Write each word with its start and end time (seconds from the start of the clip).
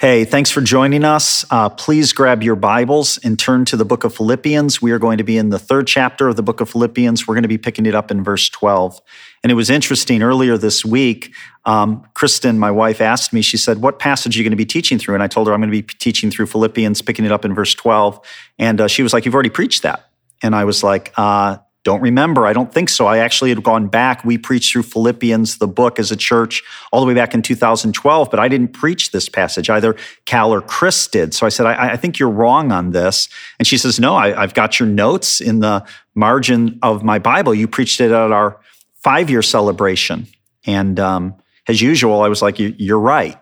Hey, 0.00 0.24
thanks 0.24 0.50
for 0.50 0.62
joining 0.62 1.04
us. 1.04 1.44
Uh, 1.50 1.68
please 1.68 2.14
grab 2.14 2.42
your 2.42 2.56
Bibles 2.56 3.18
and 3.18 3.38
turn 3.38 3.66
to 3.66 3.76
the 3.76 3.84
book 3.84 4.02
of 4.02 4.14
Philippians. 4.14 4.80
We 4.80 4.92
are 4.92 4.98
going 4.98 5.18
to 5.18 5.24
be 5.24 5.36
in 5.36 5.50
the 5.50 5.58
third 5.58 5.86
chapter 5.86 6.26
of 6.26 6.36
the 6.36 6.42
book 6.42 6.62
of 6.62 6.70
Philippians. 6.70 7.28
We're 7.28 7.34
going 7.34 7.42
to 7.42 7.48
be 7.48 7.58
picking 7.58 7.84
it 7.84 7.94
up 7.94 8.10
in 8.10 8.24
verse 8.24 8.48
12. 8.48 8.98
And 9.42 9.52
it 9.52 9.56
was 9.56 9.68
interesting 9.68 10.22
earlier 10.22 10.56
this 10.56 10.86
week. 10.86 11.34
Um, 11.66 12.08
Kristen, 12.14 12.58
my 12.58 12.70
wife, 12.70 13.02
asked 13.02 13.34
me, 13.34 13.42
she 13.42 13.58
said, 13.58 13.82
What 13.82 13.98
passage 13.98 14.36
are 14.36 14.38
you 14.38 14.42
going 14.44 14.52
to 14.52 14.56
be 14.56 14.64
teaching 14.64 14.98
through? 14.98 15.12
And 15.12 15.22
I 15.22 15.26
told 15.26 15.48
her 15.48 15.52
I'm 15.52 15.60
going 15.60 15.70
to 15.70 15.82
be 15.82 15.82
teaching 15.82 16.30
through 16.30 16.46
Philippians, 16.46 17.02
picking 17.02 17.26
it 17.26 17.30
up 17.30 17.44
in 17.44 17.54
verse 17.54 17.74
12. 17.74 18.26
And 18.58 18.80
uh, 18.80 18.88
she 18.88 19.02
was 19.02 19.12
like, 19.12 19.26
You've 19.26 19.34
already 19.34 19.50
preached 19.50 19.82
that. 19.82 20.08
And 20.42 20.54
I 20.54 20.64
was 20.64 20.82
like, 20.82 21.12
uh, 21.18 21.58
don't 21.82 22.02
remember. 22.02 22.46
I 22.46 22.52
don't 22.52 22.72
think 22.72 22.90
so. 22.90 23.06
I 23.06 23.18
actually 23.18 23.48
had 23.48 23.62
gone 23.62 23.88
back. 23.88 24.22
We 24.22 24.36
preached 24.36 24.72
through 24.72 24.82
Philippians, 24.82 25.58
the 25.58 25.66
book, 25.66 25.98
as 25.98 26.12
a 26.12 26.16
church 26.16 26.62
all 26.92 27.00
the 27.00 27.06
way 27.06 27.14
back 27.14 27.32
in 27.32 27.40
2012, 27.40 28.30
but 28.30 28.38
I 28.38 28.48
didn't 28.48 28.74
preach 28.74 29.12
this 29.12 29.30
passage. 29.30 29.70
Either 29.70 29.96
Cal 30.26 30.52
or 30.52 30.60
Chris 30.60 31.08
did. 31.08 31.32
So 31.32 31.46
I 31.46 31.48
said, 31.48 31.64
I, 31.64 31.92
I 31.92 31.96
think 31.96 32.18
you're 32.18 32.30
wrong 32.30 32.70
on 32.70 32.90
this. 32.90 33.30
And 33.58 33.66
she 33.66 33.78
says, 33.78 33.98
No, 33.98 34.14
I, 34.14 34.38
have 34.38 34.52
got 34.52 34.78
your 34.78 34.88
notes 34.88 35.40
in 35.40 35.60
the 35.60 35.86
margin 36.14 36.78
of 36.82 37.02
my 37.02 37.18
Bible. 37.18 37.54
You 37.54 37.66
preached 37.66 38.00
it 38.00 38.10
at 38.10 38.30
our 38.30 38.60
five 38.96 39.30
year 39.30 39.42
celebration. 39.42 40.26
And 40.66 41.00
um, 41.00 41.34
as 41.66 41.80
usual, 41.80 42.20
I 42.20 42.28
was 42.28 42.42
like, 42.42 42.56
You're 42.58 43.00
right. 43.00 43.40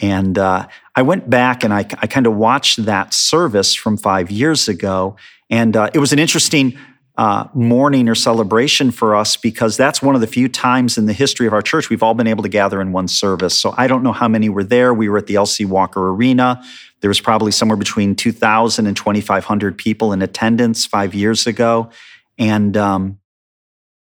And 0.00 0.36
uh, 0.36 0.66
I 0.94 1.02
went 1.02 1.30
back 1.30 1.64
and 1.64 1.72
I, 1.72 1.80
I 1.80 2.06
kind 2.06 2.26
of 2.26 2.34
watched 2.34 2.84
that 2.84 3.14
service 3.14 3.74
from 3.74 3.96
five 3.96 4.30
years 4.30 4.68
ago. 4.68 5.16
And 5.50 5.76
uh, 5.76 5.90
it 5.94 5.98
was 5.98 6.12
an 6.12 6.18
interesting 6.18 6.78
uh, 7.20 7.46
morning 7.52 8.08
or 8.08 8.14
celebration 8.14 8.90
for 8.90 9.14
us 9.14 9.36
because 9.36 9.76
that's 9.76 10.00
one 10.00 10.14
of 10.14 10.22
the 10.22 10.26
few 10.26 10.48
times 10.48 10.96
in 10.96 11.04
the 11.04 11.12
history 11.12 11.46
of 11.46 11.52
our 11.52 11.60
church 11.60 11.90
we've 11.90 12.02
all 12.02 12.14
been 12.14 12.26
able 12.26 12.42
to 12.42 12.48
gather 12.48 12.80
in 12.80 12.92
one 12.92 13.06
service. 13.06 13.58
So 13.58 13.74
I 13.76 13.88
don't 13.88 14.02
know 14.02 14.14
how 14.14 14.26
many 14.26 14.48
were 14.48 14.64
there. 14.64 14.94
We 14.94 15.06
were 15.10 15.18
at 15.18 15.26
the 15.26 15.34
LC 15.34 15.66
Walker 15.66 16.08
Arena. 16.08 16.64
There 17.02 17.08
was 17.08 17.20
probably 17.20 17.52
somewhere 17.52 17.76
between 17.76 18.16
2,000 18.16 18.86
and 18.86 18.96
2,500 18.96 19.76
people 19.76 20.14
in 20.14 20.22
attendance 20.22 20.86
five 20.86 21.14
years 21.14 21.46
ago. 21.46 21.90
And 22.38 22.74
um, 22.78 23.18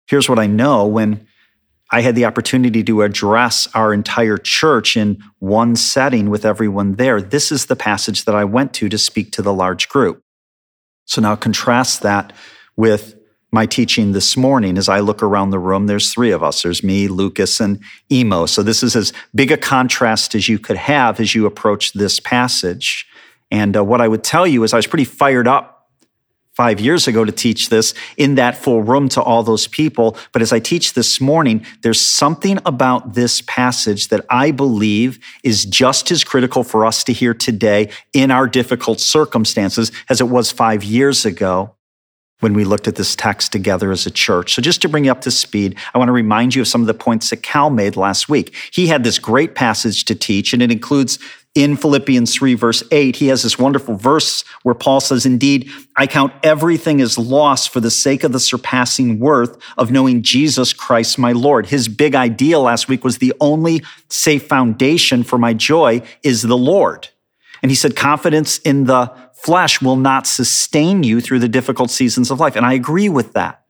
here's 0.09 0.29
what 0.29 0.39
I 0.39 0.47
know 0.47 0.87
when 0.87 1.27
I 1.91 2.03
had 2.03 2.17
the 2.17 2.27
opportunity 2.27 2.85
to 2.85 3.01
address 3.01 3.67
our 3.75 3.95
entire 3.95 4.37
church 4.37 4.95
in 4.95 5.23
one 5.39 5.75
setting 5.75 6.29
with 6.29 6.45
everyone 6.45 6.97
there, 6.97 7.23
this 7.23 7.51
is 7.51 7.65
the 7.65 7.77
passage 7.77 8.27
that 8.27 8.35
I 8.35 8.45
went 8.45 8.75
to 8.75 8.91
to 8.91 8.99
speak 8.99 9.33
to 9.33 9.41
the 9.41 9.55
large 9.55 9.89
group. 9.89 10.23
So 11.07 11.23
now 11.23 11.35
contrast 11.35 12.03
that 12.03 12.35
with 12.77 13.17
my 13.53 13.65
teaching 13.65 14.13
this 14.13 14.37
morning 14.37 14.77
as 14.77 14.89
I 14.89 15.01
look 15.01 15.23
around 15.23 15.51
the 15.51 15.59
room. 15.59 15.87
There's 15.87 16.13
three 16.13 16.31
of 16.31 16.43
us. 16.43 16.63
There's 16.63 16.83
me, 16.83 17.09
Lucas, 17.09 17.61
and 17.61 17.81
Emo. 18.11 18.47
So 18.47 18.63
this 18.63 18.83
is 18.83 18.95
as 18.97 19.13
big 19.35 19.51
a 19.51 19.57
contrast 19.57 20.35
as 20.35 20.49
you 20.49 20.59
could 20.59 20.77
have 20.77 21.21
as 21.21 21.35
you 21.35 21.47
approach 21.47 21.93
this 21.93 22.21
passage. 22.21 23.07
And 23.51 23.77
uh, 23.77 23.85
what 23.85 24.01
I 24.01 24.09
would 24.09 24.25
tell 24.25 24.47
you 24.47 24.63
is 24.65 24.75
I 24.75 24.77
was 24.77 24.87
pretty 24.87 25.05
fired 25.05 25.49
up 25.49 25.73
five 26.57 26.81
years 26.81 27.07
ago 27.07 27.25
to 27.25 27.33
teach 27.33 27.69
this 27.69 27.93
in 28.17 28.35
that 28.37 28.57
full 28.57 28.83
room 28.83 29.09
to 29.11 29.23
all 29.23 29.43
those 29.43 29.67
people. 29.67 30.17
But 30.33 30.43
as 30.43 30.53
I 30.53 30.59
teach 30.59 30.95
this 30.95 31.21
morning, 31.21 31.65
there's 31.83 32.01
something 32.01 32.59
about 32.65 33.13
this 33.13 33.43
passage 33.43 34.09
that 34.09 34.25
I 34.31 34.51
believe 34.51 35.19
is 35.45 35.67
just 35.67 36.11
as 36.11 36.25
critical 36.25 36.65
for 36.65 36.87
us 36.87 37.05
to 37.05 37.13
hear 37.13 37.35
today 37.35 37.91
in 38.15 38.31
our 38.31 38.47
difficult 38.47 39.01
circumstances 39.01 39.93
as 40.09 40.21
it 40.21 40.29
was 40.29 40.51
five 40.51 40.83
years 40.83 41.27
ago 41.27 41.77
when 42.41 42.53
we 42.53 42.65
looked 42.65 42.87
at 42.87 42.97
this 42.97 43.17
text 43.17 43.53
together 43.53 43.91
as 43.93 44.07
a 44.07 44.11
church. 44.11 44.55
So, 44.55 44.63
just 44.63 44.83
to 44.83 44.89
bring 44.89 45.07
you 45.07 45.11
up 45.11 45.23
to 45.23 45.31
speed, 45.31 45.77
I 45.95 45.99
want 45.99 46.09
to 46.09 46.13
remind 46.13 46.55
you 46.55 46.63
of 46.63 46.69
some 46.69 46.81
of 46.81 46.87
the 46.87 46.95
points 46.95 47.31
that 47.31 47.43
Cal 47.43 47.71
made 47.71 47.97
last 47.97 48.29
week. 48.29 48.55
He 48.73 48.87
had 48.87 49.05
this 49.05 49.19
great 49.19 49.55
passage 49.55 50.05
to 50.07 50.15
teach, 50.15 50.53
and 50.53 50.63
it 50.63 50.71
includes 50.71 51.19
in 51.57 51.75
Philippians 51.75 52.35
3, 52.35 52.53
verse 52.53 52.83
8, 52.91 53.17
he 53.17 53.29
has 53.29 53.43
this 53.43 53.59
wonderful 53.59 53.97
verse 53.97 54.45
where 54.63 54.75
Paul 54.75 55.01
says, 55.01 55.25
Indeed, 55.25 55.71
I 55.97 56.07
count 56.07 56.35
everything 56.43 57.01
as 57.01 57.17
loss 57.17 57.67
for 57.67 57.81
the 57.81 57.91
sake 57.91 58.25
of 58.25 58.33
the 58.33 58.41
surpassing 58.41 59.19
worth 59.19 59.57
of 59.79 59.91
knowing 59.91 60.21
Jesus 60.21 60.75
Christ, 60.75 61.19
my 61.19 61.33
Lord. 61.33 61.69
His 61.69 61.89
big 61.89 62.15
idea 62.15 62.59
last 62.59 62.89
week 62.89 63.05
was 63.05 63.19
the 63.19 63.33
only 63.41 63.83
safe 64.11 64.47
foundation 64.47 65.23
for 65.23 65.39
my 65.39 65.55
joy 65.55 66.03
is 66.23 66.43
the 66.43 66.59
Lord. 66.59 67.09
And 67.63 67.71
he 67.71 67.75
said, 67.75 67.97
confidence 67.97 68.59
in 68.59 68.85
the 68.85 69.11
flesh 69.37 69.81
will 69.81 69.97
not 69.97 70.27
sustain 70.27 71.03
you 71.03 71.21
through 71.21 71.39
the 71.39 71.49
difficult 71.49 71.91
seasons 71.91 72.31
of 72.31 72.41
life. 72.41 72.57
And 72.57 72.67
I 72.67 72.73
agree 72.73 73.09
with 73.09 73.33
that. 73.35 73.63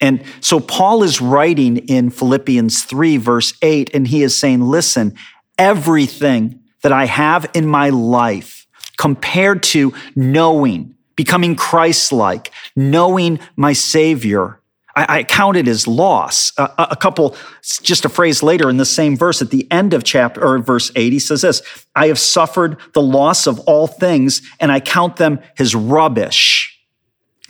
And 0.00 0.22
so 0.40 0.60
Paul 0.60 1.02
is 1.02 1.20
writing 1.20 1.78
in 1.78 2.10
Philippians 2.10 2.84
3, 2.84 3.16
verse 3.16 3.54
8, 3.62 3.90
and 3.94 4.06
he 4.06 4.22
is 4.22 4.38
saying, 4.38 4.60
listen, 4.62 5.14
everything 5.58 6.60
that 6.82 6.92
I 6.92 7.06
have 7.06 7.50
in 7.54 7.66
my 7.66 7.90
life 7.90 8.66
compared 8.96 9.62
to 9.64 9.92
knowing, 10.14 10.94
becoming 11.16 11.56
Christ 11.56 12.12
like, 12.12 12.52
knowing 12.74 13.38
my 13.56 13.72
Savior, 13.72 14.60
I, 14.96 15.18
I 15.18 15.22
count 15.22 15.56
it 15.56 15.68
as 15.68 15.86
loss. 15.86 16.52
Uh, 16.58 16.86
a 16.90 16.96
couple, 16.96 17.36
just 17.82 18.04
a 18.04 18.08
phrase 18.08 18.42
later 18.42 18.68
in 18.68 18.78
the 18.78 18.86
same 18.86 19.16
verse 19.16 19.42
at 19.42 19.50
the 19.50 19.70
end 19.70 19.92
of 19.92 20.02
chapter 20.02 20.42
or 20.42 20.58
verse 20.58 20.90
8, 20.96 21.12
he 21.12 21.18
says 21.18 21.42
this 21.42 21.62
I 21.94 22.08
have 22.08 22.18
suffered 22.18 22.78
the 22.94 23.02
loss 23.02 23.46
of 23.46 23.60
all 23.60 23.86
things, 23.86 24.42
and 24.58 24.72
I 24.72 24.80
count 24.80 25.16
them 25.16 25.38
as 25.58 25.74
rubbish. 25.74 26.72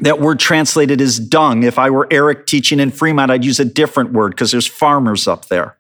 That 0.01 0.21
word 0.21 0.39
translated 0.39 1.01
as 1.01 1.19
dung. 1.19 1.63
If 1.63 1.79
I 1.79 1.89
were 1.89 2.07
Eric 2.11 2.47
teaching 2.47 2.81
in 2.81 2.91
Fremont, 2.91 3.31
I'd 3.31 3.45
use 3.45 3.61
a 3.61 3.65
different 3.65 4.13
word 4.13 4.33
because 4.33 4.51
there's 4.51 4.67
farmers 4.67 5.27
up 5.27 5.47
there. 5.47 5.79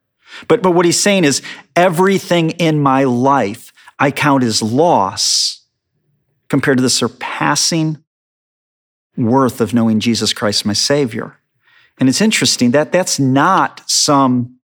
But, 0.48 0.62
but 0.62 0.70
what 0.72 0.86
he's 0.86 0.98
saying 1.00 1.24
is 1.24 1.42
everything 1.74 2.50
in 2.50 2.80
my 2.80 3.04
life 3.04 3.72
I 3.98 4.10
count 4.10 4.42
as 4.42 4.62
loss 4.62 5.64
compared 6.48 6.78
to 6.78 6.82
the 6.82 6.90
surpassing 6.90 8.02
worth 9.16 9.60
of 9.60 9.74
knowing 9.74 10.00
Jesus 10.00 10.32
Christ, 10.32 10.64
my 10.64 10.72
Savior. 10.72 11.38
And 11.98 12.08
it's 12.08 12.20
interesting 12.20 12.72
that 12.72 12.92
that's 12.92 13.18
not 13.18 13.82
some 13.88 14.56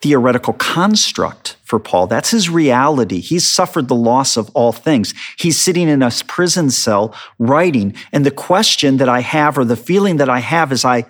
theoretical 0.00 0.52
construct 0.54 1.56
for 1.64 1.78
Paul. 1.78 2.06
That's 2.06 2.30
his 2.30 2.50
reality. 2.50 3.20
He's 3.20 3.50
suffered 3.50 3.88
the 3.88 3.94
loss 3.94 4.36
of 4.36 4.50
all 4.50 4.72
things. 4.72 5.14
He's 5.38 5.58
sitting 5.58 5.88
in 5.88 6.02
a 6.02 6.10
prison 6.26 6.70
cell 6.70 7.14
writing. 7.38 7.94
And 8.12 8.26
the 8.26 8.30
question 8.30 8.98
that 8.98 9.08
I 9.08 9.20
have, 9.20 9.56
or 9.56 9.64
the 9.64 9.76
feeling 9.76 10.18
that 10.18 10.28
I 10.28 10.40
have 10.40 10.72
as 10.72 10.84
I 10.84 11.06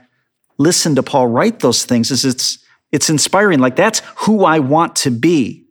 listen 0.58 0.94
to 0.94 1.02
Paul 1.02 1.26
write 1.26 1.58
those 1.58 1.84
things, 1.84 2.12
is 2.12 2.24
it's, 2.24 2.58
it's 2.92 3.10
inspiring. 3.10 3.58
Like, 3.58 3.74
that's 3.74 4.00
who 4.18 4.44
I 4.44 4.60
want 4.60 4.94
to 4.96 5.10
be. 5.10 5.63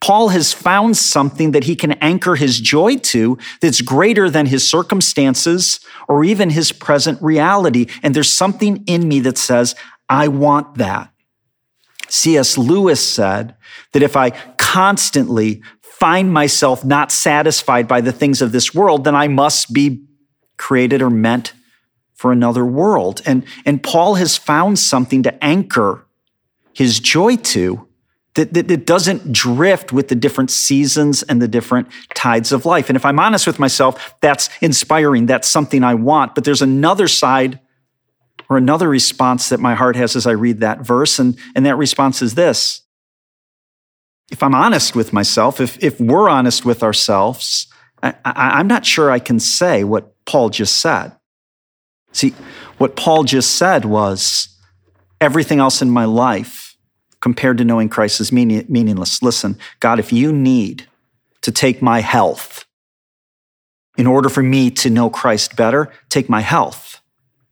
Paul 0.00 0.28
has 0.28 0.52
found 0.52 0.96
something 0.96 1.52
that 1.52 1.64
he 1.64 1.76
can 1.76 1.92
anchor 1.92 2.34
his 2.34 2.60
joy 2.60 2.96
to 2.98 3.38
that's 3.60 3.80
greater 3.80 4.28
than 4.28 4.46
his 4.46 4.68
circumstances 4.68 5.80
or 6.08 6.24
even 6.24 6.50
his 6.50 6.72
present 6.72 7.20
reality. 7.22 7.86
And 8.02 8.14
there's 8.14 8.32
something 8.32 8.84
in 8.86 9.08
me 9.08 9.20
that 9.20 9.38
says, 9.38 9.74
I 10.08 10.28
want 10.28 10.76
that. 10.76 11.10
C.S. 12.08 12.58
Lewis 12.58 13.06
said 13.06 13.56
that 13.92 14.02
if 14.02 14.16
I 14.16 14.30
constantly 14.58 15.62
find 15.80 16.32
myself 16.32 16.84
not 16.84 17.10
satisfied 17.10 17.88
by 17.88 18.00
the 18.00 18.12
things 18.12 18.42
of 18.42 18.52
this 18.52 18.74
world, 18.74 19.04
then 19.04 19.14
I 19.14 19.28
must 19.28 19.72
be 19.72 20.04
created 20.56 21.00
or 21.00 21.10
meant 21.10 21.54
for 22.14 22.30
another 22.30 22.64
world. 22.64 23.22
And, 23.26 23.44
and 23.64 23.82
Paul 23.82 24.14
has 24.14 24.36
found 24.36 24.78
something 24.78 25.22
to 25.22 25.44
anchor 25.44 26.06
his 26.72 27.00
joy 27.00 27.36
to 27.36 27.83
that, 28.34 28.52
that, 28.52 28.68
that, 28.68 28.86
doesn't 28.86 29.32
drift 29.32 29.92
with 29.92 30.08
the 30.08 30.14
different 30.14 30.50
seasons 30.50 31.22
and 31.22 31.40
the 31.40 31.48
different 31.48 31.88
tides 32.14 32.52
of 32.52 32.66
life. 32.66 32.90
And 32.90 32.96
if 32.96 33.04
I'm 33.04 33.18
honest 33.18 33.46
with 33.46 33.58
myself, 33.58 34.16
that's 34.20 34.50
inspiring. 34.60 35.26
That's 35.26 35.48
something 35.48 35.84
I 35.84 35.94
want. 35.94 36.34
But 36.34 36.44
there's 36.44 36.62
another 36.62 37.06
side 37.06 37.60
or 38.50 38.56
another 38.56 38.88
response 38.88 39.48
that 39.48 39.60
my 39.60 39.74
heart 39.74 39.96
has 39.96 40.16
as 40.16 40.26
I 40.26 40.32
read 40.32 40.60
that 40.60 40.80
verse. 40.80 41.18
And, 41.18 41.38
and 41.54 41.64
that 41.64 41.76
response 41.76 42.22
is 42.22 42.34
this. 42.34 42.82
If 44.32 44.42
I'm 44.42 44.54
honest 44.54 44.96
with 44.96 45.12
myself, 45.12 45.60
if, 45.60 45.82
if 45.82 46.00
we're 46.00 46.28
honest 46.28 46.64
with 46.64 46.82
ourselves, 46.82 47.68
I, 48.02 48.14
I, 48.24 48.58
I'm 48.58 48.66
not 48.66 48.84
sure 48.84 49.10
I 49.10 49.20
can 49.20 49.38
say 49.38 49.84
what 49.84 50.12
Paul 50.24 50.50
just 50.50 50.80
said. 50.80 51.12
See, 52.12 52.30
what 52.78 52.96
Paul 52.96 53.24
just 53.24 53.56
said 53.56 53.84
was 53.84 54.48
everything 55.20 55.60
else 55.60 55.82
in 55.82 55.90
my 55.90 56.04
life 56.04 56.63
compared 57.24 57.56
to 57.56 57.64
knowing 57.64 57.88
Christ 57.88 58.20
is 58.20 58.30
meaning, 58.30 58.66
meaningless. 58.68 59.22
Listen, 59.22 59.56
God, 59.80 59.98
if 59.98 60.12
you 60.12 60.30
need 60.30 60.86
to 61.40 61.50
take 61.50 61.80
my 61.80 62.00
health 62.00 62.66
in 63.96 64.06
order 64.06 64.28
for 64.28 64.42
me 64.42 64.70
to 64.72 64.90
know 64.90 65.08
Christ 65.08 65.56
better, 65.56 65.90
take 66.10 66.28
my 66.28 66.42
health 66.42 67.00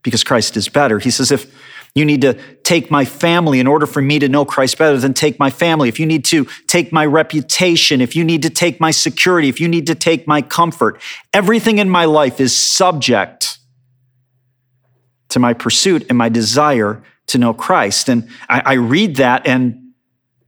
because 0.03 0.23
Christ 0.25 0.59
is 0.59 0.69
better. 0.69 0.99
He 0.99 1.11
says, 1.11 1.33
if 1.33 1.59
you 1.95 2.05
need 2.05 2.21
to 2.21 2.35
take 2.65 2.91
my 2.91 3.07
family 3.07 3.61
in 3.61 3.67
order 3.67 3.87
for 3.87 4.03
me 4.03 4.19
to 4.19 4.29
know 4.29 4.45
Christ 4.45 4.77
better, 4.77 4.99
then 4.99 5.15
take 5.15 5.39
my 5.39 5.49
family. 5.49 5.89
If 5.89 5.99
you 5.99 6.05
need 6.05 6.27
to 6.27 6.47
take 6.67 6.93
my 6.93 7.07
reputation, 7.07 8.03
if 8.03 8.15
you 8.15 8.25
need 8.25 8.43
to 8.43 8.51
take 8.51 8.79
my 8.79 8.91
security, 8.91 9.49
if 9.49 9.59
you 9.59 9.69
need 9.69 9.87
to 9.87 9.95
take 9.95 10.27
my 10.27 10.43
comfort, 10.43 11.01
everything 11.33 11.79
in 11.79 11.89
my 11.89 12.05
life 12.05 12.41
is 12.41 12.55
subject 12.55 13.57
to 15.31 15.39
my 15.39 15.55
pursuit 15.55 16.05
and 16.11 16.19
my 16.19 16.29
desire 16.29 17.03
to 17.29 17.39
know 17.39 17.55
Christ. 17.55 18.09
And 18.09 18.29
I, 18.49 18.63
I 18.65 18.73
read 18.75 19.17
that 19.17 19.47
and 19.47 19.79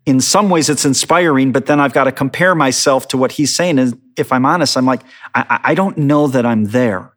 in 0.06 0.20
some 0.20 0.50
ways 0.50 0.68
it's 0.68 0.84
inspiring, 0.84 1.52
but 1.52 1.66
then 1.66 1.80
I've 1.80 1.94
got 1.94 2.04
to 2.04 2.12
compare 2.12 2.54
myself 2.54 3.08
to 3.08 3.16
what 3.16 3.32
he's 3.32 3.54
saying. 3.56 3.78
And 3.78 4.00
if 4.16 4.32
I'm 4.32 4.44
honest, 4.44 4.76
I'm 4.76 4.84
like, 4.84 5.00
I, 5.34 5.60
I 5.64 5.74
don't 5.74 5.96
know 5.96 6.26
that 6.28 6.44
I'm 6.44 6.66
there. 6.66 7.12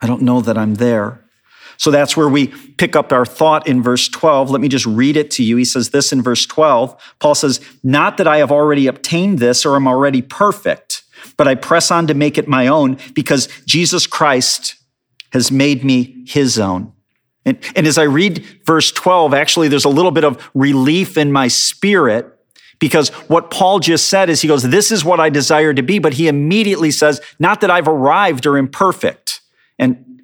I 0.00 0.06
don't 0.06 0.22
know 0.22 0.40
that 0.40 0.58
I'm 0.58 0.74
there. 0.74 1.24
So 1.78 1.90
that's 1.90 2.16
where 2.16 2.28
we 2.28 2.48
pick 2.48 2.94
up 2.94 3.12
our 3.12 3.24
thought 3.24 3.66
in 3.66 3.82
verse 3.82 4.08
12. 4.08 4.50
Let 4.50 4.60
me 4.60 4.68
just 4.68 4.86
read 4.86 5.16
it 5.16 5.30
to 5.32 5.42
you. 5.42 5.56
He 5.56 5.64
says 5.64 5.90
this 5.90 6.12
in 6.12 6.22
verse 6.22 6.44
12. 6.46 7.14
Paul 7.18 7.34
says, 7.34 7.60
Not 7.82 8.18
that 8.18 8.28
I 8.28 8.38
have 8.38 8.52
already 8.52 8.86
obtained 8.86 9.38
this 9.38 9.64
or 9.64 9.74
am 9.74 9.88
already 9.88 10.20
perfect, 10.22 11.02
but 11.36 11.48
I 11.48 11.54
press 11.54 11.90
on 11.90 12.06
to 12.08 12.14
make 12.14 12.36
it 12.36 12.46
my 12.46 12.66
own 12.66 12.98
because 13.14 13.48
Jesus 13.64 14.06
Christ 14.06 14.76
has 15.32 15.50
made 15.50 15.82
me 15.82 16.24
his 16.26 16.58
own. 16.58 16.92
And, 17.44 17.58
and 17.74 17.86
as 17.86 17.98
I 17.98 18.04
read 18.04 18.44
verse 18.64 18.92
12, 18.92 19.34
actually, 19.34 19.68
there's 19.68 19.84
a 19.84 19.90
little 19.90 20.10
bit 20.10 20.24
of 20.24 20.50
relief 20.54 21.16
in 21.16 21.32
my 21.32 21.48
spirit 21.48 22.38
because 22.78 23.10
what 23.28 23.50
Paul 23.50 23.78
just 23.78 24.08
said 24.08 24.28
is 24.28 24.42
he 24.42 24.48
goes, 24.48 24.64
This 24.64 24.90
is 24.90 25.04
what 25.04 25.20
I 25.20 25.30
desire 25.30 25.72
to 25.72 25.82
be. 25.82 25.98
But 25.98 26.14
he 26.14 26.28
immediately 26.28 26.90
says, 26.90 27.20
Not 27.38 27.60
that 27.60 27.70
I've 27.70 27.88
arrived 27.88 28.46
or 28.46 28.56
imperfect. 28.56 29.40
And 29.78 30.22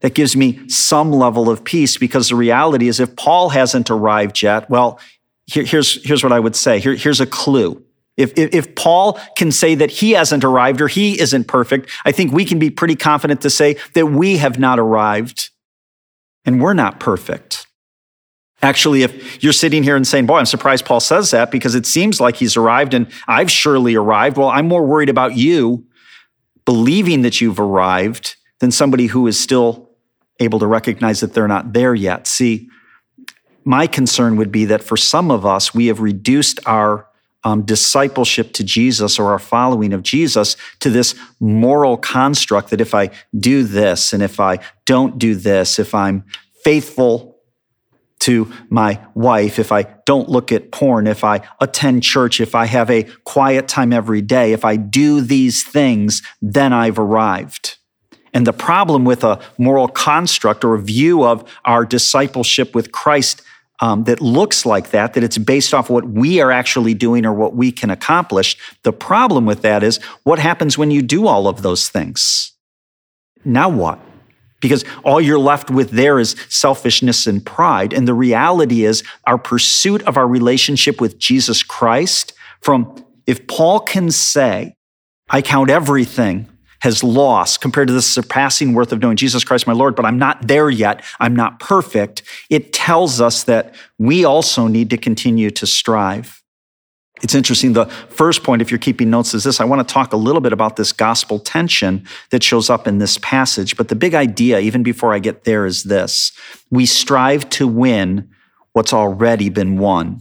that 0.00 0.14
gives 0.14 0.36
me 0.36 0.68
some 0.68 1.12
level 1.12 1.48
of 1.48 1.64
peace 1.64 1.96
because 1.96 2.28
the 2.28 2.36
reality 2.36 2.88
is 2.88 3.00
if 3.00 3.16
Paul 3.16 3.50
hasn't 3.50 3.90
arrived 3.90 4.42
yet, 4.42 4.68
well, 4.68 5.00
here, 5.46 5.64
here's, 5.64 6.04
here's 6.04 6.22
what 6.22 6.32
I 6.32 6.40
would 6.40 6.56
say. 6.56 6.80
Here, 6.80 6.94
here's 6.94 7.20
a 7.20 7.26
clue. 7.26 7.82
If, 8.16 8.36
if, 8.36 8.54
if, 8.54 8.74
Paul 8.74 9.20
can 9.36 9.52
say 9.52 9.74
that 9.74 9.90
he 9.90 10.12
hasn't 10.12 10.42
arrived 10.42 10.80
or 10.80 10.88
he 10.88 11.20
isn't 11.20 11.44
perfect, 11.44 11.90
I 12.04 12.12
think 12.12 12.32
we 12.32 12.44
can 12.44 12.58
be 12.58 12.70
pretty 12.70 12.96
confident 12.96 13.42
to 13.42 13.50
say 13.50 13.76
that 13.92 14.06
we 14.06 14.38
have 14.38 14.58
not 14.58 14.78
arrived 14.78 15.50
and 16.46 16.62
we're 16.62 16.74
not 16.74 17.00
perfect. 17.00 17.66
Actually, 18.62 19.02
if 19.02 19.42
you're 19.44 19.52
sitting 19.52 19.82
here 19.82 19.96
and 19.96 20.06
saying, 20.06 20.26
Boy, 20.26 20.38
I'm 20.38 20.46
surprised 20.46 20.86
Paul 20.86 21.00
says 21.00 21.30
that 21.32 21.50
because 21.50 21.74
it 21.74 21.84
seems 21.84 22.20
like 22.20 22.36
he's 22.36 22.56
arrived 22.56 22.94
and 22.94 23.06
I've 23.28 23.50
surely 23.50 23.94
arrived. 23.94 24.38
Well, 24.38 24.48
I'm 24.48 24.66
more 24.66 24.86
worried 24.86 25.10
about 25.10 25.36
you 25.36 25.86
believing 26.64 27.22
that 27.22 27.40
you've 27.40 27.60
arrived 27.60 28.36
than 28.60 28.70
somebody 28.70 29.06
who 29.06 29.26
is 29.26 29.38
still 29.38 29.90
able 30.40 30.58
to 30.58 30.66
recognize 30.66 31.20
that 31.20 31.34
they're 31.34 31.48
not 31.48 31.74
there 31.74 31.94
yet. 31.94 32.26
See, 32.26 32.68
my 33.64 33.86
concern 33.86 34.36
would 34.36 34.52
be 34.52 34.64
that 34.66 34.82
for 34.82 34.96
some 34.96 35.30
of 35.30 35.44
us, 35.44 35.74
we 35.74 35.86
have 35.88 36.00
reduced 36.00 36.60
our 36.66 37.05
um, 37.46 37.62
discipleship 37.62 38.52
to 38.54 38.64
Jesus 38.64 39.20
or 39.20 39.30
our 39.30 39.38
following 39.38 39.92
of 39.92 40.02
Jesus 40.02 40.56
to 40.80 40.90
this 40.90 41.14
moral 41.38 41.96
construct 41.96 42.70
that 42.70 42.80
if 42.80 42.92
I 42.92 43.10
do 43.38 43.62
this 43.62 44.12
and 44.12 44.20
if 44.20 44.40
I 44.40 44.58
don't 44.84 45.16
do 45.16 45.36
this, 45.36 45.78
if 45.78 45.94
I'm 45.94 46.24
faithful 46.64 47.36
to 48.18 48.52
my 48.68 49.00
wife, 49.14 49.60
if 49.60 49.70
I 49.70 49.84
don't 50.06 50.28
look 50.28 50.50
at 50.50 50.72
porn, 50.72 51.06
if 51.06 51.22
I 51.22 51.42
attend 51.60 52.02
church, 52.02 52.40
if 52.40 52.56
I 52.56 52.64
have 52.64 52.90
a 52.90 53.04
quiet 53.22 53.68
time 53.68 53.92
every 53.92 54.22
day, 54.22 54.52
if 54.52 54.64
I 54.64 54.74
do 54.74 55.20
these 55.20 55.62
things, 55.62 56.22
then 56.42 56.72
I've 56.72 56.98
arrived. 56.98 57.76
And 58.34 58.44
the 58.44 58.52
problem 58.52 59.04
with 59.04 59.22
a 59.22 59.40
moral 59.56 59.86
construct 59.86 60.64
or 60.64 60.74
a 60.74 60.82
view 60.82 61.22
of 61.22 61.48
our 61.64 61.84
discipleship 61.84 62.74
with 62.74 62.90
Christ 62.90 63.40
um, 63.80 64.04
that 64.04 64.20
looks 64.20 64.64
like 64.64 64.90
that, 64.90 65.14
that 65.14 65.22
it's 65.22 65.38
based 65.38 65.74
off 65.74 65.90
what 65.90 66.08
we 66.08 66.40
are 66.40 66.50
actually 66.50 66.94
doing 66.94 67.26
or 67.26 67.32
what 67.32 67.54
we 67.54 67.70
can 67.70 67.90
accomplish. 67.90 68.56
The 68.82 68.92
problem 68.92 69.46
with 69.46 69.62
that 69.62 69.82
is 69.82 69.98
what 70.22 70.38
happens 70.38 70.78
when 70.78 70.90
you 70.90 71.02
do 71.02 71.26
all 71.26 71.46
of 71.48 71.62
those 71.62 71.88
things? 71.88 72.52
Now 73.44 73.68
what? 73.68 73.98
Because 74.60 74.84
all 75.04 75.20
you're 75.20 75.38
left 75.38 75.70
with 75.70 75.90
there 75.90 76.18
is 76.18 76.34
selfishness 76.48 77.26
and 77.26 77.44
pride. 77.44 77.92
And 77.92 78.08
the 78.08 78.14
reality 78.14 78.84
is 78.84 79.02
our 79.24 79.38
pursuit 79.38 80.02
of 80.02 80.16
our 80.16 80.26
relationship 80.26 81.00
with 81.00 81.18
Jesus 81.18 81.62
Christ 81.62 82.32
from, 82.60 83.04
if 83.26 83.46
Paul 83.46 83.80
can 83.80 84.10
say, 84.10 84.74
I 85.28 85.42
count 85.42 85.70
everything 85.70 86.48
has 86.80 87.02
lost 87.02 87.60
compared 87.60 87.88
to 87.88 87.94
the 87.94 88.02
surpassing 88.02 88.74
worth 88.74 88.92
of 88.92 89.00
knowing 89.00 89.16
Jesus 89.16 89.44
Christ 89.44 89.66
my 89.66 89.72
Lord, 89.72 89.96
but 89.96 90.04
I'm 90.04 90.18
not 90.18 90.46
there 90.46 90.70
yet. 90.70 91.04
I'm 91.20 91.34
not 91.34 91.60
perfect. 91.60 92.22
It 92.50 92.72
tells 92.72 93.20
us 93.20 93.44
that 93.44 93.74
we 93.98 94.24
also 94.24 94.66
need 94.66 94.90
to 94.90 94.96
continue 94.96 95.50
to 95.50 95.66
strive. 95.66 96.42
It's 97.22 97.34
interesting. 97.34 97.72
The 97.72 97.86
first 97.86 98.42
point, 98.42 98.60
if 98.60 98.70
you're 98.70 98.78
keeping 98.78 99.08
notes, 99.08 99.32
is 99.32 99.44
this. 99.44 99.58
I 99.58 99.64
want 99.64 99.86
to 99.86 99.92
talk 99.92 100.12
a 100.12 100.18
little 100.18 100.42
bit 100.42 100.52
about 100.52 100.76
this 100.76 100.92
gospel 100.92 101.38
tension 101.38 102.06
that 102.30 102.42
shows 102.42 102.68
up 102.68 102.86
in 102.86 102.98
this 102.98 103.16
passage. 103.18 103.76
But 103.76 103.88
the 103.88 103.96
big 103.96 104.14
idea, 104.14 104.58
even 104.58 104.82
before 104.82 105.14
I 105.14 105.18
get 105.18 105.44
there, 105.44 105.64
is 105.64 105.84
this 105.84 106.32
we 106.70 106.84
strive 106.84 107.48
to 107.50 107.66
win 107.66 108.28
what's 108.72 108.92
already 108.92 109.48
been 109.48 109.78
won. 109.78 110.20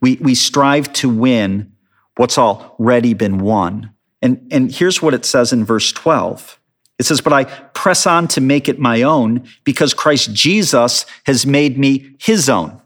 We, 0.00 0.16
we 0.16 0.34
strive 0.34 0.90
to 0.94 1.10
win 1.10 1.72
what's 2.16 2.38
already 2.38 3.12
been 3.12 3.38
won. 3.38 3.92
And, 4.22 4.46
and 4.50 4.72
here's 4.72 5.00
what 5.00 5.14
it 5.14 5.24
says 5.24 5.52
in 5.52 5.64
verse 5.64 5.92
12. 5.92 6.58
It 6.98 7.04
says, 7.04 7.20
But 7.20 7.32
I 7.32 7.44
press 7.44 8.06
on 8.06 8.28
to 8.28 8.40
make 8.40 8.68
it 8.68 8.78
my 8.78 9.02
own 9.02 9.48
because 9.64 9.94
Christ 9.94 10.32
Jesus 10.34 11.06
has 11.24 11.46
made 11.46 11.78
me 11.78 12.14
his 12.18 12.48
own. 12.48 12.80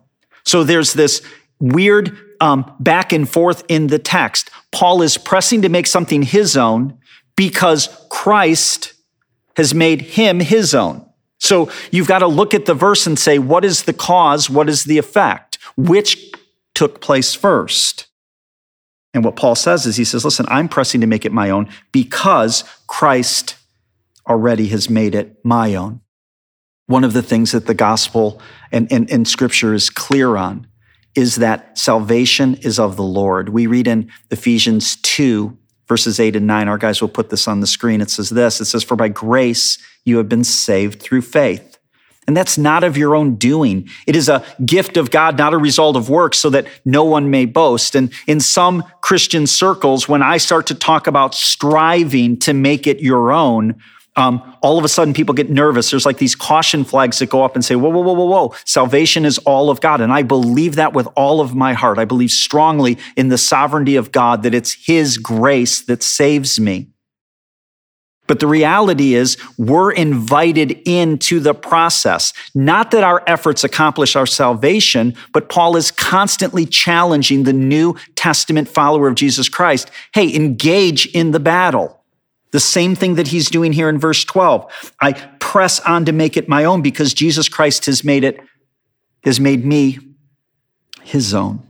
So 0.44 0.62
there's 0.62 0.92
this 0.92 1.22
weird 1.58 2.16
um, 2.40 2.70
back 2.78 3.12
and 3.12 3.28
forth 3.28 3.64
in 3.68 3.88
the 3.88 3.98
text. 3.98 4.50
Paul 4.70 5.02
is 5.02 5.18
pressing 5.18 5.62
to 5.62 5.68
make 5.68 5.86
something 5.86 6.22
his 6.22 6.56
own 6.56 6.98
because 7.36 7.88
Christ 8.10 8.92
has 9.56 9.74
made 9.74 10.02
him 10.02 10.40
his 10.40 10.74
own. 10.74 11.04
So 11.38 11.70
you've 11.90 12.08
got 12.08 12.20
to 12.20 12.26
look 12.26 12.54
at 12.54 12.66
the 12.66 12.74
verse 12.74 13.06
and 13.06 13.18
say, 13.18 13.38
what 13.38 13.64
is 13.64 13.82
the 13.82 13.92
cause? 13.92 14.48
What 14.48 14.68
is 14.68 14.84
the 14.84 14.98
effect? 14.98 15.58
Which 15.76 16.32
took 16.74 17.00
place 17.00 17.34
first? 17.34 18.06
And 19.14 19.24
what 19.24 19.36
Paul 19.36 19.54
says 19.54 19.86
is, 19.86 19.96
he 19.96 20.04
says, 20.04 20.24
listen, 20.24 20.44
I'm 20.48 20.68
pressing 20.68 21.00
to 21.00 21.06
make 21.06 21.24
it 21.24 21.32
my 21.32 21.48
own 21.48 21.68
because 21.92 22.64
Christ 22.88 23.56
already 24.28 24.68
has 24.68 24.90
made 24.90 25.14
it 25.14 25.38
my 25.44 25.76
own. 25.76 26.00
One 26.86 27.04
of 27.04 27.12
the 27.12 27.22
things 27.22 27.52
that 27.52 27.66
the 27.66 27.74
gospel 27.74 28.40
and, 28.72 28.90
and, 28.92 29.10
and 29.10 29.26
scripture 29.26 29.72
is 29.72 29.88
clear 29.88 30.36
on 30.36 30.66
is 31.14 31.36
that 31.36 31.78
salvation 31.78 32.56
is 32.56 32.78
of 32.78 32.96
the 32.96 33.04
Lord. 33.04 33.50
We 33.50 33.66
read 33.68 33.86
in 33.86 34.10
Ephesians 34.30 34.96
2, 34.96 35.56
verses 35.86 36.18
8 36.18 36.34
and 36.34 36.46
9. 36.46 36.68
Our 36.68 36.76
guys 36.76 37.00
will 37.00 37.08
put 37.08 37.30
this 37.30 37.46
on 37.46 37.60
the 37.60 37.66
screen. 37.68 38.00
It 38.00 38.10
says 38.10 38.30
this 38.30 38.60
It 38.60 38.64
says, 38.64 38.82
For 38.82 38.96
by 38.96 39.08
grace 39.08 39.78
you 40.04 40.16
have 40.16 40.28
been 40.28 40.44
saved 40.44 41.00
through 41.00 41.22
faith 41.22 41.73
and 42.26 42.36
that's 42.36 42.56
not 42.56 42.84
of 42.84 42.96
your 42.96 43.14
own 43.14 43.36
doing. 43.36 43.88
It 44.06 44.16
is 44.16 44.28
a 44.28 44.44
gift 44.64 44.96
of 44.96 45.10
God, 45.10 45.36
not 45.38 45.54
a 45.54 45.58
result 45.58 45.96
of 45.96 46.08
work, 46.08 46.34
so 46.34 46.50
that 46.50 46.66
no 46.84 47.04
one 47.04 47.30
may 47.30 47.44
boast. 47.44 47.94
And 47.94 48.12
in 48.26 48.40
some 48.40 48.84
Christian 49.00 49.46
circles, 49.46 50.08
when 50.08 50.22
I 50.22 50.38
start 50.38 50.66
to 50.68 50.74
talk 50.74 51.06
about 51.06 51.34
striving 51.34 52.38
to 52.40 52.54
make 52.54 52.86
it 52.86 53.00
your 53.00 53.32
own, 53.32 53.76
um, 54.16 54.56
all 54.62 54.78
of 54.78 54.84
a 54.84 54.88
sudden 54.88 55.12
people 55.12 55.34
get 55.34 55.50
nervous. 55.50 55.90
There's 55.90 56.06
like 56.06 56.18
these 56.18 56.36
caution 56.36 56.84
flags 56.84 57.18
that 57.18 57.30
go 57.30 57.42
up 57.44 57.56
and 57.56 57.64
say, 57.64 57.74
whoa, 57.74 57.90
whoa, 57.90 58.00
whoa, 58.00 58.12
whoa, 58.12 58.24
whoa. 58.24 58.54
Salvation 58.64 59.24
is 59.24 59.38
all 59.38 59.70
of 59.70 59.80
God. 59.80 60.00
And 60.00 60.12
I 60.12 60.22
believe 60.22 60.76
that 60.76 60.92
with 60.92 61.08
all 61.16 61.40
of 61.40 61.54
my 61.54 61.72
heart. 61.72 61.98
I 61.98 62.04
believe 62.04 62.30
strongly 62.30 62.98
in 63.16 63.28
the 63.28 63.38
sovereignty 63.38 63.96
of 63.96 64.12
God, 64.12 64.44
that 64.44 64.54
it's 64.54 64.86
His 64.86 65.18
grace 65.18 65.82
that 65.86 66.02
saves 66.02 66.60
me. 66.60 66.93
But 68.26 68.40
the 68.40 68.46
reality 68.46 69.14
is, 69.14 69.36
we're 69.58 69.92
invited 69.92 70.80
into 70.86 71.40
the 71.40 71.54
process. 71.54 72.32
Not 72.54 72.90
that 72.92 73.04
our 73.04 73.22
efforts 73.26 73.64
accomplish 73.64 74.16
our 74.16 74.26
salvation, 74.26 75.14
but 75.32 75.50
Paul 75.50 75.76
is 75.76 75.90
constantly 75.90 76.64
challenging 76.64 77.42
the 77.42 77.52
New 77.52 77.96
Testament 78.16 78.68
follower 78.68 79.08
of 79.08 79.14
Jesus 79.14 79.48
Christ. 79.48 79.90
Hey, 80.14 80.34
engage 80.34 81.06
in 81.06 81.32
the 81.32 81.40
battle. 81.40 82.00
The 82.52 82.60
same 82.60 82.94
thing 82.94 83.16
that 83.16 83.28
he's 83.28 83.50
doing 83.50 83.72
here 83.72 83.88
in 83.88 83.98
verse 83.98 84.24
12. 84.24 84.92
I 85.02 85.12
press 85.40 85.80
on 85.80 86.04
to 86.06 86.12
make 86.12 86.36
it 86.36 86.48
my 86.48 86.64
own 86.64 86.82
because 86.82 87.12
Jesus 87.12 87.48
Christ 87.48 87.86
has 87.86 88.04
made 88.04 88.24
it, 88.24 88.40
has 89.24 89.38
made 89.38 89.64
me 89.64 89.98
his 91.02 91.34
own. 91.34 91.66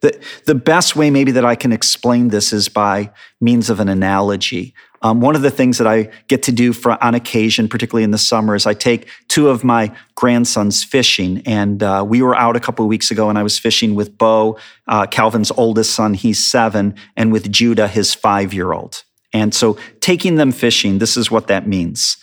The, 0.00 0.16
the 0.44 0.54
best 0.54 0.94
way 0.94 1.10
maybe 1.10 1.32
that 1.32 1.44
I 1.44 1.56
can 1.56 1.72
explain 1.72 2.28
this 2.28 2.52
is 2.52 2.68
by 2.68 3.10
means 3.40 3.68
of 3.68 3.80
an 3.80 3.88
analogy. 3.88 4.74
Um, 5.02 5.20
one 5.20 5.36
of 5.36 5.42
the 5.42 5.50
things 5.50 5.78
that 5.78 5.86
I 5.86 6.10
get 6.26 6.42
to 6.44 6.52
do 6.52 6.72
for, 6.72 7.02
on 7.02 7.14
occasion, 7.14 7.68
particularly 7.68 8.04
in 8.04 8.10
the 8.10 8.18
summer, 8.18 8.54
is 8.54 8.66
I 8.66 8.74
take 8.74 9.08
two 9.28 9.48
of 9.48 9.62
my 9.62 9.94
grandsons 10.14 10.84
fishing. 10.84 11.42
And 11.46 11.82
uh, 11.82 12.04
we 12.06 12.22
were 12.22 12.34
out 12.36 12.56
a 12.56 12.60
couple 12.60 12.84
of 12.84 12.88
weeks 12.88 13.10
ago, 13.10 13.28
and 13.28 13.38
I 13.38 13.42
was 13.42 13.58
fishing 13.58 13.94
with 13.94 14.18
Bo, 14.18 14.58
uh, 14.86 15.06
Calvin's 15.06 15.50
oldest 15.52 15.94
son, 15.94 16.14
he's 16.14 16.44
seven, 16.44 16.94
and 17.16 17.32
with 17.32 17.50
Judah, 17.52 17.88
his 17.88 18.14
five 18.14 18.52
year 18.52 18.72
old. 18.72 19.04
And 19.32 19.54
so 19.54 19.78
taking 20.00 20.36
them 20.36 20.52
fishing, 20.52 20.98
this 20.98 21.16
is 21.16 21.30
what 21.30 21.48
that 21.48 21.66
means. 21.66 22.16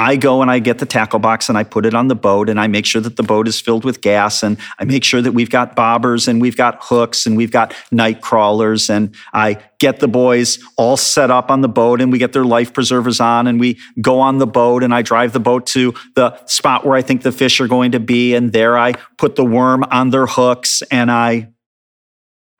I 0.00 0.16
go 0.16 0.40
and 0.40 0.50
I 0.50 0.60
get 0.60 0.78
the 0.78 0.86
tackle 0.86 1.18
box 1.18 1.50
and 1.50 1.58
I 1.58 1.62
put 1.62 1.84
it 1.84 1.92
on 1.92 2.08
the 2.08 2.14
boat 2.14 2.48
and 2.48 2.58
I 2.58 2.68
make 2.68 2.86
sure 2.86 3.02
that 3.02 3.16
the 3.16 3.22
boat 3.22 3.46
is 3.46 3.60
filled 3.60 3.84
with 3.84 4.00
gas 4.00 4.42
and 4.42 4.56
I 4.78 4.84
make 4.84 5.04
sure 5.04 5.20
that 5.20 5.32
we've 5.32 5.50
got 5.50 5.76
bobbers 5.76 6.26
and 6.26 6.40
we've 6.40 6.56
got 6.56 6.78
hooks 6.80 7.26
and 7.26 7.36
we've 7.36 7.50
got 7.50 7.74
night 7.90 8.22
crawlers 8.22 8.88
and 8.88 9.14
I 9.34 9.62
get 9.78 10.00
the 10.00 10.08
boys 10.08 10.58
all 10.78 10.96
set 10.96 11.30
up 11.30 11.50
on 11.50 11.60
the 11.60 11.68
boat 11.68 12.00
and 12.00 12.10
we 12.10 12.16
get 12.16 12.32
their 12.32 12.46
life 12.46 12.72
preservers 12.72 13.20
on 13.20 13.46
and 13.46 13.60
we 13.60 13.78
go 14.00 14.20
on 14.20 14.38
the 14.38 14.46
boat 14.46 14.82
and 14.82 14.94
I 14.94 15.02
drive 15.02 15.34
the 15.34 15.40
boat 15.40 15.66
to 15.68 15.92
the 16.14 16.42
spot 16.46 16.86
where 16.86 16.96
I 16.96 17.02
think 17.02 17.20
the 17.20 17.30
fish 17.30 17.60
are 17.60 17.68
going 17.68 17.92
to 17.92 18.00
be 18.00 18.34
and 18.34 18.54
there 18.54 18.78
I 18.78 18.94
put 19.18 19.36
the 19.36 19.44
worm 19.44 19.84
on 19.84 20.08
their 20.08 20.26
hooks 20.26 20.82
and 20.90 21.10
I 21.10 21.52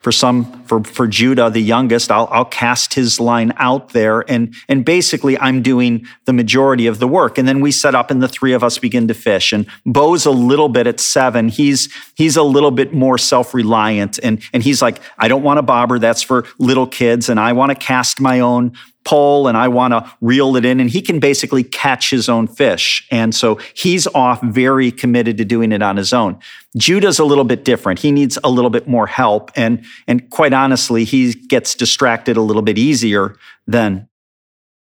For 0.00 0.12
some, 0.12 0.64
for, 0.64 0.82
for 0.82 1.06
Judah, 1.06 1.50
the 1.50 1.60
youngest, 1.60 2.10
I'll, 2.10 2.26
I'll 2.30 2.46
cast 2.46 2.94
his 2.94 3.20
line 3.20 3.52
out 3.58 3.90
there 3.90 4.24
and, 4.30 4.54
and 4.66 4.82
basically 4.82 5.38
I'm 5.38 5.60
doing 5.60 6.06
the 6.24 6.32
majority 6.32 6.86
of 6.86 7.00
the 7.00 7.06
work. 7.06 7.36
And 7.36 7.46
then 7.46 7.60
we 7.60 7.70
set 7.70 7.94
up 7.94 8.10
and 8.10 8.22
the 8.22 8.28
three 8.28 8.54
of 8.54 8.64
us 8.64 8.78
begin 8.78 9.08
to 9.08 9.14
fish. 9.14 9.52
And 9.52 9.66
Bo's 9.84 10.24
a 10.24 10.30
little 10.30 10.70
bit 10.70 10.86
at 10.86 11.00
seven. 11.00 11.50
He's, 11.50 11.92
he's 12.14 12.38
a 12.38 12.42
little 12.42 12.70
bit 12.70 12.94
more 12.94 13.18
self-reliant 13.18 14.18
and, 14.22 14.42
and 14.54 14.62
he's 14.62 14.80
like, 14.80 15.02
I 15.18 15.28
don't 15.28 15.42
want 15.42 15.58
a 15.58 15.62
bobber. 15.62 15.98
That's 15.98 16.22
for 16.22 16.46
little 16.58 16.86
kids. 16.86 17.28
And 17.28 17.38
I 17.38 17.52
want 17.52 17.68
to 17.68 17.76
cast 17.76 18.22
my 18.22 18.40
own 18.40 18.72
pole 19.10 19.48
and 19.48 19.58
I 19.58 19.66
want 19.66 19.92
to 19.92 20.08
reel 20.20 20.54
it 20.54 20.64
in. 20.64 20.78
And 20.78 20.88
he 20.88 21.02
can 21.02 21.18
basically 21.18 21.64
catch 21.64 22.10
his 22.10 22.28
own 22.28 22.46
fish. 22.46 23.04
And 23.10 23.34
so 23.34 23.58
he's 23.74 24.06
off 24.06 24.40
very 24.40 24.92
committed 24.92 25.36
to 25.38 25.44
doing 25.44 25.72
it 25.72 25.82
on 25.82 25.96
his 25.96 26.12
own. 26.12 26.38
Judah's 26.76 27.18
a 27.18 27.24
little 27.24 27.42
bit 27.42 27.64
different. 27.64 27.98
He 27.98 28.12
needs 28.12 28.38
a 28.44 28.48
little 28.48 28.70
bit 28.70 28.86
more 28.86 29.08
help. 29.08 29.50
And, 29.56 29.84
and 30.06 30.30
quite 30.30 30.52
honestly, 30.52 31.02
he 31.02 31.34
gets 31.34 31.74
distracted 31.74 32.36
a 32.36 32.40
little 32.40 32.62
bit 32.62 32.78
easier 32.78 33.34
than 33.66 34.08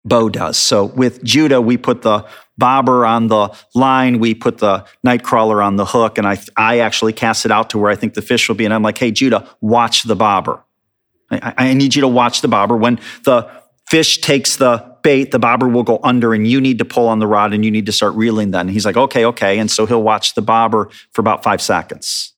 Bo 0.07 0.31
does. 0.31 0.57
So 0.57 0.87
with 0.87 1.23
Judah, 1.23 1.61
we 1.61 1.76
put 1.76 2.00
the 2.00 2.26
bobber 2.57 3.04
on 3.04 3.28
the 3.28 3.54
line, 3.75 4.21
we 4.21 4.35
put 4.35 4.57
the 4.57 4.87
nightcrawler 5.07 5.62
on 5.62 5.76
the 5.76 5.85
hook, 5.85 6.16
and 6.16 6.26
I, 6.26 6.38
I 6.57 6.78
actually 6.78 7.12
cast 7.12 7.45
it 7.45 7.50
out 7.50 7.69
to 7.71 7.78
where 7.78 7.90
I 7.90 7.97
think 7.97 8.14
the 8.14 8.23
fish 8.23 8.49
will 8.49 8.57
be. 8.57 8.64
And 8.64 8.73
I'm 8.73 8.83
like, 8.83 8.97
hey, 8.97 9.11
Judah, 9.11 9.47
watch 9.61 10.04
the 10.04 10.16
bobber. 10.16 10.62
I, 11.31 11.54
I 11.59 11.75
need 11.75 11.95
you 11.95 12.00
to 12.00 12.09
watch 12.09 12.40
the 12.40 12.49
bobber. 12.49 12.75
When 12.75 12.99
the 13.25 13.50
fish 13.87 14.21
takes 14.21 14.57
the 14.57 14.95
bait, 15.03 15.31
the 15.31 15.38
bobber 15.38 15.69
will 15.69 15.83
go 15.83 16.00
under, 16.03 16.35
and 16.35 16.47
you 16.47 16.61
need 16.61 16.79
to 16.79 16.85
pull 16.85 17.09
on 17.09 17.19
the 17.19 17.26
rod 17.26 17.53
and 17.53 17.64
you 17.64 17.71
need 17.71 17.87
to 17.87 17.93
start 17.93 18.14
reeling 18.14 18.50
then. 18.50 18.62
And 18.62 18.71
he's 18.71 18.87
like, 18.87 18.97
okay, 18.97 19.25
okay. 19.26 19.59
And 19.59 19.71
so 19.71 19.87
he'll 19.87 20.03
watch 20.03 20.35
the 20.35 20.43
bobber 20.43 20.88
for 21.12 21.21
about 21.21 21.45
five 21.45 21.61
seconds. 21.61 22.33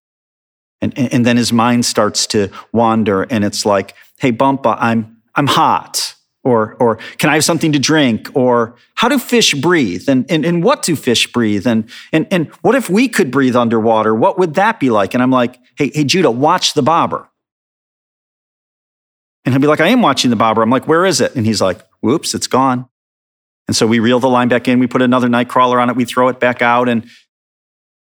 And, 0.80 0.98
and 0.98 1.24
then 1.24 1.36
his 1.36 1.52
mind 1.52 1.86
starts 1.86 2.26
to 2.28 2.50
wander, 2.72 3.22
and 3.22 3.44
it's 3.44 3.64
like, 3.64 3.94
hey, 4.18 4.32
Bumpa, 4.32 4.76
I'm, 4.78 5.18
I'm 5.34 5.46
hot. 5.46 6.14
Or, 6.44 6.74
or 6.74 6.96
can 7.18 7.28
I 7.28 7.34
have 7.34 7.44
something 7.44 7.72
to 7.72 7.78
drink? 7.80 8.30
Or 8.34 8.76
how 8.94 9.08
do 9.08 9.18
fish 9.18 9.54
breathe? 9.54 10.08
And, 10.08 10.30
and, 10.30 10.44
and 10.44 10.62
what 10.62 10.82
do 10.82 10.94
fish 10.94 11.32
breathe? 11.32 11.66
And, 11.66 11.90
and, 12.12 12.28
and 12.30 12.48
what 12.62 12.76
if 12.76 12.88
we 12.88 13.08
could 13.08 13.32
breathe 13.32 13.56
underwater? 13.56 14.14
What 14.14 14.38
would 14.38 14.54
that 14.54 14.78
be 14.78 14.90
like? 14.90 15.14
And 15.14 15.24
I'm 15.24 15.32
like, 15.32 15.58
hey, 15.74 15.90
hey, 15.92 16.04
Judah, 16.04 16.30
watch 16.30 16.74
the 16.74 16.82
bobber. 16.82 17.28
And 19.46 19.54
he'll 19.54 19.60
be 19.60 19.68
like, 19.68 19.80
I 19.80 19.88
am 19.88 20.02
watching 20.02 20.30
the 20.30 20.36
bobber. 20.36 20.60
I'm 20.60 20.70
like, 20.70 20.88
where 20.88 21.06
is 21.06 21.20
it? 21.20 21.36
And 21.36 21.46
he's 21.46 21.62
like, 21.62 21.80
whoops, 22.00 22.34
it's 22.34 22.48
gone. 22.48 22.88
And 23.68 23.76
so 23.76 23.86
we 23.86 24.00
reel 24.00 24.18
the 24.18 24.28
line 24.28 24.48
back 24.48 24.66
in. 24.66 24.80
We 24.80 24.88
put 24.88 25.02
another 25.02 25.28
night 25.28 25.48
crawler 25.48 25.80
on 25.80 25.88
it. 25.88 25.94
We 25.94 26.04
throw 26.04 26.28
it 26.28 26.40
back 26.40 26.62
out. 26.62 26.88
And 26.88 27.04
a 27.04 27.08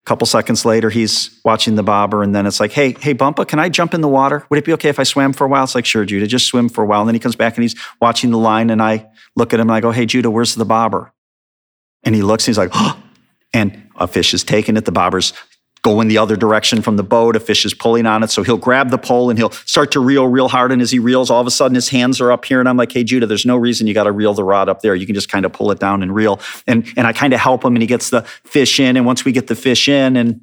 couple 0.06 0.28
seconds 0.28 0.64
later, 0.64 0.92
he's 0.92 1.40
watching 1.44 1.74
the 1.76 1.82
bobber. 1.82 2.22
And 2.22 2.36
then 2.36 2.46
it's 2.46 2.60
like, 2.60 2.72
hey, 2.72 2.94
hey, 3.00 3.16
Bumpa, 3.16 3.48
can 3.48 3.58
I 3.58 3.70
jump 3.70 3.96
in 3.96 4.02
the 4.02 4.08
water? 4.08 4.46
Would 4.50 4.60
it 4.60 4.66
be 4.66 4.74
okay 4.74 4.90
if 4.90 5.00
I 5.00 5.04
swam 5.04 5.34
for 5.34 5.46
a 5.46 5.48
while? 5.48 5.64
It's 5.64 5.74
like, 5.74 5.86
sure, 5.86 6.06
Judah, 6.06 6.28
just 6.28 6.46
swim 6.46 6.70
for 6.70 6.84
a 6.84 6.88
while. 6.88 7.02
And 7.02 7.08
then 7.08 7.16
he 7.16 7.20
comes 7.20 7.36
back 7.36 7.58
and 7.58 7.64
he's 7.64 7.76
watching 8.00 8.30
the 8.30 8.38
line. 8.38 8.70
And 8.70 8.82
I 8.82 9.10
look 9.36 9.54
at 9.54 9.60
him 9.60 9.70
and 9.70 9.76
I 9.76 9.80
go, 9.80 9.90
hey, 9.92 10.06
Judah, 10.06 10.30
where's 10.30 10.54
the 10.54 10.66
bobber? 10.66 11.12
And 12.04 12.14
he 12.14 12.22
looks 12.22 12.48
and 12.48 12.52
he's 12.52 12.58
like, 12.60 12.72
oh, 12.74 13.02
and 13.54 13.90
a 13.96 14.08
fish 14.08 14.36
is 14.36 14.44
taken 14.44 14.78
it. 14.78 14.86
The 14.86 14.92
bobber's 14.92 15.34
going 15.84 16.08
the 16.08 16.18
other 16.18 16.36
direction 16.36 16.82
from 16.82 16.96
the 16.98 17.04
boat. 17.04 17.36
A 17.36 17.40
fish 17.40 17.66
is 17.66 17.74
pulling 17.74 18.06
on 18.06 18.24
it. 18.24 18.32
So 18.32 18.42
he'll 18.42 18.58
grab 18.58 18.90
the 18.90 18.98
pole 18.98 19.30
and 19.30 19.38
he'll 19.38 19.52
start 19.52 19.92
to 19.92 20.00
reel 20.00 20.28
real 20.28 20.48
hard. 20.48 20.72
And 20.72 20.82
as 20.82 20.92
he 20.92 20.98
reels, 20.98 21.30
all 21.30 21.42
of 21.42 21.46
a 21.46 21.52
sudden 21.52 21.76
his 21.76 21.90
hands 21.90 22.20
are 22.22 22.32
up 22.32 22.46
here. 22.46 22.60
And 22.60 22.68
I'm 22.68 22.78
like, 22.78 22.92
hey, 22.92 23.04
Judah, 23.04 23.28
there's 23.28 23.46
no 23.46 23.58
reason 23.58 23.86
you 23.86 23.94
got 23.94 24.06
to 24.06 24.12
reel 24.12 24.34
the 24.34 24.44
rod 24.44 24.70
up 24.70 24.82
there. 24.82 24.96
You 24.96 25.06
can 25.06 25.14
just 25.14 25.30
kind 25.30 25.46
of 25.46 25.54
pull 25.54 25.72
it 25.72 25.80
down 25.80 26.02
and 26.02 26.16
reel. 26.16 26.40
And, 26.66 26.88
and 26.98 27.06
I 27.06 27.14
kind 27.14 27.34
of 27.34 27.40
help 27.40 27.64
him 27.64 27.76
and 27.76 27.84
he 27.84 27.88
gets 27.88 28.10
the 28.10 28.22
fish 28.46 28.80
in. 28.80 28.98
And 28.98 29.06
once 29.06 29.26
we 29.26 29.32
get 29.34 29.48
the 29.48 29.56
fish 29.56 29.88
in 29.90 30.16
and 30.16 30.42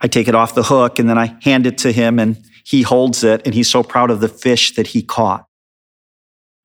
I 0.00 0.06
take 0.06 0.28
it 0.28 0.34
off 0.34 0.54
the 0.54 0.62
hook 0.62 0.98
and 0.98 1.10
then 1.10 1.18
I 1.18 1.36
hand 1.42 1.66
it 1.66 1.78
to 1.78 1.92
him 1.92 2.18
and 2.18 2.42
he 2.64 2.82
holds 2.82 3.24
it 3.24 3.42
and 3.44 3.54
he's 3.54 3.68
so 3.68 3.82
proud 3.82 4.10
of 4.10 4.20
the 4.20 4.28
fish 4.28 4.74
that 4.76 4.88
he 4.88 5.02
caught. 5.02 5.46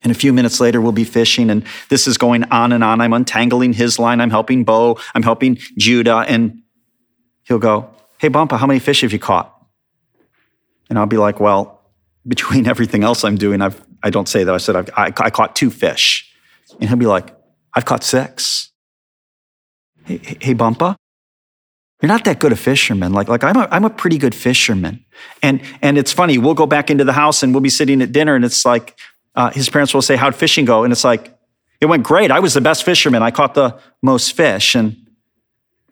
And 0.03 0.11
a 0.11 0.15
few 0.15 0.33
minutes 0.33 0.59
later, 0.59 0.81
we'll 0.81 0.91
be 0.91 1.05
fishing, 1.05 1.49
and 1.49 1.63
this 1.87 2.07
is 2.07 2.17
going 2.17 2.43
on 2.51 2.73
and 2.73 2.83
on. 2.83 2.99
I'm 2.99 3.13
untangling 3.13 3.71
his 3.71 3.97
line. 3.97 4.19
I'm 4.19 4.31
helping 4.31 4.65
Bo. 4.65 4.99
I'm 5.15 5.23
helping 5.23 5.59
Judah. 5.77 6.25
And 6.27 6.62
he'll 7.43 7.59
go, 7.59 7.89
Hey, 8.19 8.29
Bumpa, 8.29 8.57
how 8.57 8.67
many 8.67 8.79
fish 8.79 9.01
have 9.01 9.11
you 9.11 9.19
caught? 9.19 9.53
And 10.89 10.97
I'll 10.97 11.05
be 11.05 11.17
like, 11.17 11.39
Well, 11.39 11.81
between 12.27 12.67
everything 12.73 13.03
else 13.03 13.23
I'm 13.23 13.35
doing, 13.35 13.61
I've, 13.61 13.81
I 14.01 14.09
don't 14.09 14.27
say 14.27 14.43
that. 14.43 14.53
I 14.53 14.57
said, 14.57 14.89
I, 14.95 15.13
I 15.17 15.29
caught 15.29 15.55
two 15.55 15.69
fish. 15.69 16.29
And 16.79 16.89
he'll 16.89 16.97
be 16.97 17.05
like, 17.05 17.35
I've 17.73 17.85
caught 17.85 18.03
six. 18.03 18.71
Hey, 20.05 20.19
hey, 20.41 20.53
Bumpa, 20.53 20.95
you're 22.01 22.09
not 22.09 22.25
that 22.25 22.39
good 22.39 22.51
a 22.51 22.57
fisherman. 22.57 23.13
Like, 23.13 23.29
like 23.29 23.43
I'm 23.43 23.55
a, 23.55 23.67
I'm 23.71 23.85
a 23.85 23.89
pretty 23.89 24.17
good 24.17 24.35
fisherman. 24.35 25.05
And, 25.41 25.61
and 25.81 25.97
it's 25.97 26.11
funny, 26.11 26.37
we'll 26.37 26.53
go 26.53 26.65
back 26.65 26.89
into 26.89 27.05
the 27.05 27.13
house 27.13 27.43
and 27.43 27.53
we'll 27.53 27.61
be 27.61 27.69
sitting 27.69 28.01
at 28.01 28.11
dinner 28.11 28.35
and 28.35 28.43
it's 28.43 28.65
like, 28.65 28.99
uh, 29.35 29.51
his 29.51 29.69
parents 29.69 29.93
will 29.93 30.01
say, 30.01 30.15
how'd 30.15 30.35
fishing 30.35 30.65
go? 30.65 30.83
And 30.83 30.91
it's 30.91 31.03
like, 31.03 31.33
it 31.79 31.85
went 31.85 32.03
great. 32.03 32.31
I 32.31 32.39
was 32.39 32.53
the 32.53 32.61
best 32.61 32.83
fisherman. 32.83 33.23
I 33.23 33.31
caught 33.31 33.55
the 33.55 33.79
most 34.01 34.33
fish. 34.33 34.75
And 34.75 35.02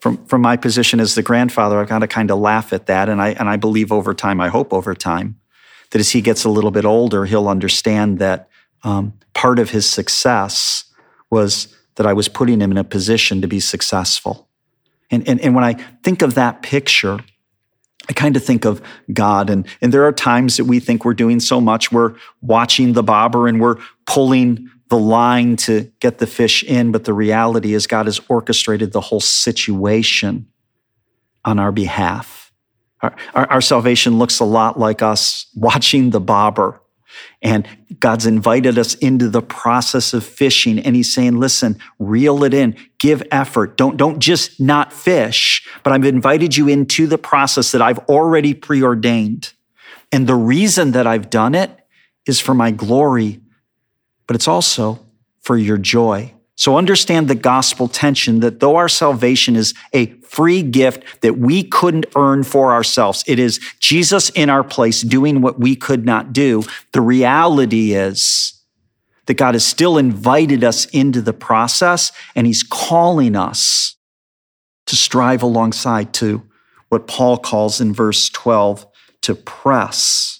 from, 0.01 0.25
from 0.25 0.41
my 0.41 0.58
position 0.58 1.00
as 1.00 1.13
the 1.13 1.22
grandfather, 1.22 1.79
I've 1.79 1.88
got 1.88 2.00
to 2.00 2.08
kind 2.08 2.31
of 2.31 2.39
laugh 2.39 2.74
at 2.74 2.88
that. 2.88 3.08
And 3.08 3.22
I, 3.22 3.29
and 3.29 3.48
I 3.48 3.55
believe 3.55 3.91
over 3.91 4.15
time, 4.15 4.41
I 4.41 4.50
hope 4.50 4.74
over 4.74 4.96
time, 4.96 5.39
that 5.91 6.00
as 6.00 6.10
he 6.10 6.22
gets 6.22 6.43
a 6.43 6.50
little 6.50 6.72
bit 6.72 6.86
older, 6.86 7.25
he'll 7.25 7.48
understand 7.48 8.17
that 8.17 8.50
um, 8.84 9.13
part 9.34 9.60
of 9.60 9.70
his 9.70 9.88
success 9.88 10.86
was 11.29 11.75
that 11.96 12.08
I 12.08 12.13
was 12.13 12.27
putting 12.27 12.60
him 12.62 12.72
in 12.72 12.77
a 12.77 12.84
position 12.84 13.41
to 13.41 13.48
be 13.48 13.60
successful. 13.60 14.50
And, 15.12 15.27
and, 15.27 15.39
and 15.39 15.53
when 15.53 15.63
I 15.63 15.74
think 16.01 16.24
of 16.24 16.34
that 16.34 16.63
picture, 16.63 17.20
I 18.12 18.13
kind 18.13 18.36
of 18.36 18.44
think 18.44 18.65
of 18.65 18.82
God. 19.13 19.50
And, 19.50 19.65
and 19.80 19.94
there 19.94 20.03
are 20.03 20.12
times 20.12 20.58
that 20.58 20.65
we 20.65 20.82
think 20.82 21.06
we're 21.06 21.13
doing 21.13 21.39
so 21.39 21.62
much. 21.62 21.94
We're 21.94 22.13
watching 22.41 22.91
the 22.91 23.03
bobber 23.03 23.48
and 23.48 23.62
we're 23.62 23.77
pulling 24.06 24.70
the 24.89 24.98
line 24.98 25.56
to 25.56 25.89
get 26.01 26.18
the 26.18 26.27
fish 26.27 26.62
in, 26.65 26.91
but 26.91 27.06
the 27.06 27.13
reality 27.13 27.74
is 27.74 27.88
God 27.88 28.08
has 28.08 28.20
orchestrated 28.27 28.91
the 28.91 29.00
whole 29.00 29.22
situation 29.22 30.46
on 31.46 31.58
our 31.58 31.72
behalf. 31.72 32.51
Our, 33.01 33.15
our, 33.34 33.50
our, 33.50 33.62
salvation 33.62 34.20
looks 34.20 34.41
a 34.41 34.46
lot 34.46 34.77
like 34.77 35.01
us 35.01 35.48
watching 35.56 36.10
the 36.10 36.20
bobber. 36.20 36.82
And 37.41 37.68
God's 38.00 38.25
invited 38.25 38.77
us 38.77 38.96
into 38.96 39.30
the 39.30 39.41
process 39.41 40.13
of 40.13 40.24
fishing. 40.24 40.80
And 40.80 40.96
He's 40.96 41.13
saying, 41.13 41.39
listen, 41.39 41.77
reel 42.00 42.44
it 42.44 42.53
in, 42.53 42.75
give 43.00 43.24
effort. 43.32 43.77
Don't, 43.77 43.98
don't 43.98 44.20
just 44.20 44.60
not 44.60 44.94
fish, 44.94 45.68
but 45.84 45.94
I've 45.94 46.06
invited 46.06 46.58
you 46.58 46.68
into 46.68 47.08
the 47.08 47.18
process 47.18 47.72
that 47.72 47.82
I've 47.82 48.00
already 48.00 48.53
preordained. 48.53 49.53
And 50.12 50.27
the 50.27 50.36
reason 50.36 50.91
that 50.91 51.08
I've 51.08 51.30
done 51.30 51.56
it 51.56 51.72
is 52.25 52.39
for 52.39 52.53
my 52.53 52.72
glory 52.72 53.41
but 54.32 54.36
it's 54.36 54.48
also 54.48 54.98
for 55.41 55.58
your 55.58 55.77
joy. 55.77 56.34
So 56.56 56.77
understand 56.77 57.27
the 57.27 57.36
gospel 57.36 57.89
tension 57.89 58.39
that 58.39 58.62
though 58.62 58.77
our 58.77 58.88
salvation 58.88 59.58
is 59.58 59.74
a 59.94 60.06
free 60.32 60.64
gift 60.64 61.22
that 61.22 61.38
we 61.38 61.62
couldn't 61.62 62.06
earn 62.16 62.44
for 62.44 62.72
ourselves, 62.72 63.22
it 63.28 63.38
is 63.38 63.60
Jesus 63.80 64.30
in 64.30 64.50
our 64.50 64.64
place 64.64 65.02
doing 65.02 65.42
what 65.42 65.60
we 65.60 65.76
could 65.76 66.06
not 66.06 66.32
do. 66.32 66.64
The 66.94 67.02
reality 67.02 67.94
is 67.94 68.54
that 69.26 69.34
God 69.34 69.56
has 69.56 69.66
still 69.66 69.98
invited 69.98 70.64
us 70.64 70.86
into 70.86 71.22
the 71.22 71.34
process 71.34 72.14
and 72.34 72.48
he's 72.48 72.64
calling 72.64 73.36
us 73.36 73.98
to 74.86 74.96
strive 74.96 75.44
alongside 75.44 76.14
to 76.14 76.44
what 76.88 77.08
Paul 77.08 77.38
calls 77.38 77.82
in 77.82 77.94
verse 77.94 78.30
12 78.30 78.86
to 79.24 79.36
press 79.36 80.40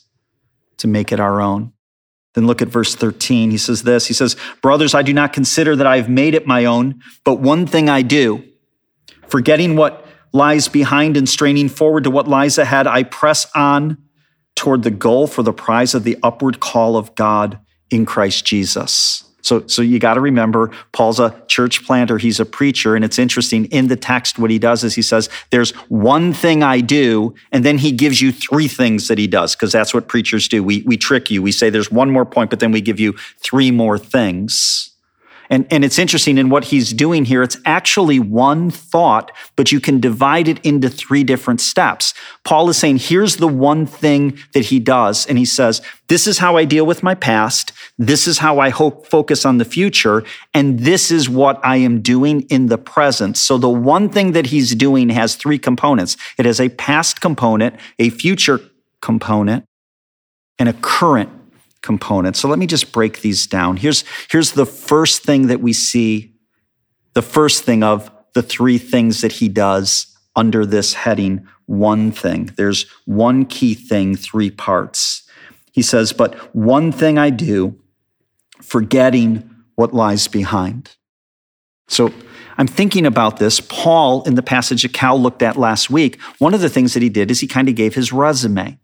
to 0.78 0.88
make 0.88 1.12
it 1.12 1.20
our 1.20 1.42
own. 1.42 1.74
Then 2.34 2.48
look 2.48 2.62
at 2.62 2.70
verse 2.70 2.96
13. 2.96 3.52
He 3.52 3.58
says 3.58 3.84
this 3.84 4.08
He 4.08 4.14
says, 4.14 4.38
Brothers, 4.62 4.94
I 4.96 5.02
do 5.02 5.12
not 5.14 5.34
consider 5.34 5.76
that 5.76 5.86
I 5.86 5.98
have 5.98 6.10
made 6.10 6.34
it 6.34 6.48
my 6.48 6.64
own, 6.64 7.02
but 7.26 7.42
one 7.42 7.68
thing 7.68 7.90
I 7.90 8.02
do, 8.02 8.44
forgetting 9.32 9.76
what 9.76 10.06
lies 10.34 10.68
behind 10.68 11.18
and 11.18 11.28
straining 11.28 11.70
forward 11.70 12.04
to 12.04 12.12
what 12.12 12.28
lies 12.28 12.58
ahead, 12.58 12.86
I 12.86 13.04
press 13.04 13.50
on 13.56 13.98
toward 14.56 14.84
the 14.84 14.92
goal 14.92 15.28
for 15.28 15.42
the 15.42 15.54
prize 15.54 15.96
of 15.96 16.04
the 16.04 16.18
upward 16.22 16.60
call 16.60 16.98
of 16.98 17.16
God 17.16 17.60
in 17.90 18.06
Christ 18.06 18.46
Jesus. 18.46 19.24
So, 19.44 19.66
so 19.66 19.82
you 19.82 19.98
got 19.98 20.14
to 20.14 20.22
remember, 20.22 20.70
Paul's 20.92 21.20
a 21.20 21.36
church 21.48 21.84
planter, 21.84 22.20
he's 22.20 22.40
a 22.40 22.46
preacher. 22.46 22.96
And 22.96 23.04
it's 23.04 23.18
interesting 23.18 23.66
in 23.66 23.88
the 23.88 23.96
text, 23.96 24.38
what 24.38 24.52
he 24.52 24.60
does 24.60 24.84
is 24.84 24.94
he 24.94 25.02
says, 25.02 25.30
There's 25.50 25.72
one 25.90 26.32
thing 26.32 26.62
I 26.62 26.80
do, 26.80 27.34
and 27.52 27.66
then 27.66 27.80
he 27.80 27.92
gives 27.92 28.22
you 28.22 28.32
three 28.32 28.68
things 28.68 29.08
that 29.08 29.18
he 29.18 29.28
does, 29.28 29.56
because 29.56 29.72
that's 29.72 29.94
what 29.94 30.08
preachers 30.08 30.48
do. 30.48 30.64
We, 30.64 30.84
we 30.84 30.96
trick 30.96 31.32
you. 31.32 31.42
We 31.42 31.52
say 31.52 31.70
there's 31.70 31.92
one 31.92 32.12
more 32.12 32.26
point, 32.26 32.52
but 32.52 32.60
then 32.60 32.72
we 32.72 32.82
give 32.82 33.00
you 33.00 33.14
three 33.40 33.72
more 33.72 33.98
things. 33.98 34.91
And, 35.52 35.68
and 35.70 35.84
it's 35.84 36.00
interesting 36.00 36.38
in 36.38 36.50
what 36.50 36.64
he's 36.64 36.94
doing 36.94 37.26
here. 37.26 37.44
It's 37.44 37.58
actually 37.66 38.20
one 38.20 38.72
thought, 38.72 39.34
but 39.58 39.70
you 39.70 39.82
can 39.82 40.00
divide 40.00 40.48
it 40.48 40.66
into 40.66 40.90
three 40.90 41.26
different 41.26 41.60
steps. 41.60 42.14
Paul 42.46 42.70
is 42.70 42.78
saying, 42.78 43.00
here's 43.00 43.36
the 43.36 43.50
one 43.50 43.86
thing 43.86 44.40
that 44.54 44.66
he 44.66 44.80
does. 44.80 45.26
And 45.28 45.38
he 45.38 45.44
says, 45.44 45.82
this 46.08 46.26
is 46.26 46.38
how 46.38 46.56
I 46.56 46.64
deal 46.64 46.86
with 46.86 47.04
my 47.04 47.16
past. 47.16 47.74
This 47.98 48.28
is 48.28 48.38
how 48.38 48.60
I 48.60 48.70
hope 48.70 49.08
focus 49.08 49.46
on 49.46 49.58
the 49.58 49.66
future. 49.66 50.24
And 50.54 50.80
this 50.80 51.12
is 51.12 51.28
what 51.28 51.60
I 51.66 51.76
am 51.76 52.02
doing 52.02 52.44
in 52.44 52.68
the 52.68 52.78
present. 52.78 53.36
So 53.36 53.58
the 53.58 53.70
one 53.70 54.08
thing 54.08 54.32
that 54.32 54.48
he's 54.48 54.74
doing 54.74 55.10
has 55.10 55.36
three 55.36 55.60
components. 55.60 56.16
It 56.38 56.46
has 56.46 56.62
a 56.62 56.70
past 56.70 57.20
component, 57.20 57.76
a 58.00 58.10
future 58.10 58.62
component, 59.02 59.66
and 60.58 60.70
a 60.70 60.74
current 60.74 61.41
component. 61.82 62.36
So 62.36 62.48
let 62.48 62.60
me 62.60 62.68
just 62.68 62.92
break 62.92 63.22
these 63.22 63.48
down. 63.48 63.78
Here's, 63.78 64.04
here's 64.30 64.52
the 64.52 64.66
first 64.66 65.24
thing 65.24 65.48
that 65.48 65.62
we 65.62 65.74
see, 65.74 66.34
the 67.14 67.22
first 67.22 67.64
thing 67.64 67.84
of 67.84 68.12
the 68.34 68.44
three 68.44 68.78
things 68.78 69.22
that 69.22 69.34
he 69.34 69.50
does 69.50 70.08
under 70.36 70.66
this 70.66 70.94
heading, 70.94 71.48
one 71.66 72.12
thing. 72.12 72.52
There's 72.56 72.86
one 73.06 73.46
key 73.46 73.74
thing, 73.74 74.16
three 74.16 74.52
parts. 74.52 75.24
He 75.72 75.82
says, 75.82 76.14
But 76.14 76.36
one 76.56 76.92
thing 76.92 77.18
I 77.18 77.30
do, 77.30 77.80
forgetting 78.62 79.50
what 79.76 79.94
lies 79.94 80.28
behind. 80.28 80.96
So 81.88 82.14
I'm 82.58 82.68
thinking 82.68 83.06
about 83.06 83.38
this. 83.38 83.60
Paul, 83.60 84.24
in 84.24 84.36
the 84.36 84.44
passage 84.44 84.84
that 84.84 84.94
Cal 84.94 85.20
looked 85.20 85.42
at 85.42 85.58
last 85.58 85.90
week, 85.90 86.22
one 86.40 86.54
of 86.54 86.62
the 86.62 86.70
things 86.70 86.94
that 86.94 87.04
he 87.04 87.10
did 87.10 87.32
is 87.32 87.40
he 87.40 87.48
kind 87.48 87.68
of 87.68 87.76
gave 87.76 87.96
his 87.96 88.14
resume. 88.14 88.78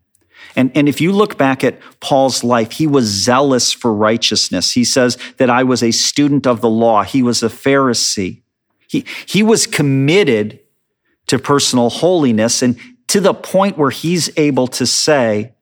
And, 0.56 0.70
and 0.74 0.88
if 0.88 1.00
you 1.00 1.12
look 1.12 1.38
back 1.38 1.62
at 1.62 1.78
Paul's 2.00 2.42
life, 2.42 2.72
he 2.72 2.86
was 2.86 3.06
zealous 3.06 3.72
for 3.72 3.92
righteousness. 3.92 4.72
He 4.72 4.84
says 4.84 5.18
that 5.36 5.50
I 5.50 5.62
was 5.62 5.82
a 5.82 5.90
student 5.90 6.46
of 6.46 6.60
the 6.60 6.70
law. 6.70 7.02
He 7.02 7.22
was 7.22 7.42
a 7.42 7.48
Pharisee. 7.48 8.42
He, 8.88 9.04
he 9.26 9.42
was 9.42 9.66
committed 9.66 10.60
to 11.26 11.38
personal 11.38 11.90
holiness 11.90 12.62
and 12.62 12.78
to 13.08 13.20
the 13.20 13.34
point 13.34 13.78
where 13.78 13.90
he's 13.90 14.30
able 14.36 14.66
to 14.68 14.86
say, 14.86 15.54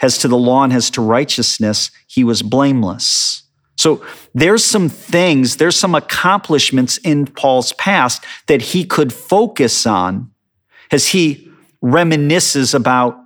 as 0.00 0.18
to 0.18 0.28
the 0.28 0.38
law 0.38 0.62
and 0.62 0.72
as 0.72 0.90
to 0.90 1.00
righteousness, 1.00 1.90
he 2.06 2.22
was 2.22 2.42
blameless. 2.42 3.42
So 3.76 4.04
there's 4.34 4.64
some 4.64 4.88
things, 4.88 5.56
there's 5.56 5.76
some 5.76 5.94
accomplishments 5.94 6.98
in 6.98 7.26
Paul's 7.26 7.72
past 7.74 8.24
that 8.46 8.60
he 8.60 8.84
could 8.84 9.12
focus 9.12 9.86
on 9.86 10.32
as 10.90 11.08
he 11.08 11.50
reminisces 11.82 12.74
about 12.74 13.18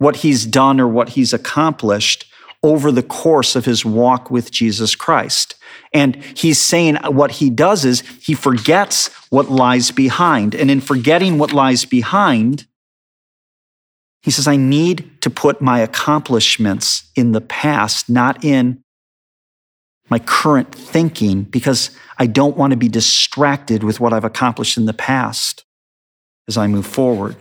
what 0.00 0.16
he's 0.16 0.46
done 0.46 0.80
or 0.80 0.88
what 0.88 1.10
he's 1.10 1.34
accomplished 1.34 2.24
over 2.62 2.90
the 2.90 3.02
course 3.02 3.54
of 3.54 3.66
his 3.66 3.84
walk 3.84 4.30
with 4.30 4.50
Jesus 4.50 4.94
Christ. 4.94 5.56
And 5.92 6.16
he's 6.16 6.60
saying 6.60 6.96
what 7.04 7.32
he 7.32 7.50
does 7.50 7.84
is 7.84 8.00
he 8.22 8.34
forgets 8.34 9.08
what 9.28 9.50
lies 9.50 9.90
behind. 9.90 10.54
And 10.54 10.70
in 10.70 10.80
forgetting 10.80 11.36
what 11.36 11.52
lies 11.52 11.84
behind, 11.84 12.66
he 14.22 14.30
says, 14.30 14.48
I 14.48 14.56
need 14.56 15.20
to 15.20 15.28
put 15.28 15.60
my 15.60 15.80
accomplishments 15.80 17.10
in 17.14 17.32
the 17.32 17.42
past, 17.42 18.08
not 18.08 18.42
in 18.42 18.82
my 20.08 20.18
current 20.18 20.74
thinking 20.74 21.42
because 21.42 21.90
I 22.18 22.26
don't 22.26 22.56
want 22.56 22.70
to 22.70 22.78
be 22.78 22.88
distracted 22.88 23.84
with 23.84 24.00
what 24.00 24.14
I've 24.14 24.24
accomplished 24.24 24.78
in 24.78 24.86
the 24.86 24.94
past 24.94 25.64
as 26.48 26.56
I 26.56 26.66
move 26.68 26.86
forward. 26.86 27.36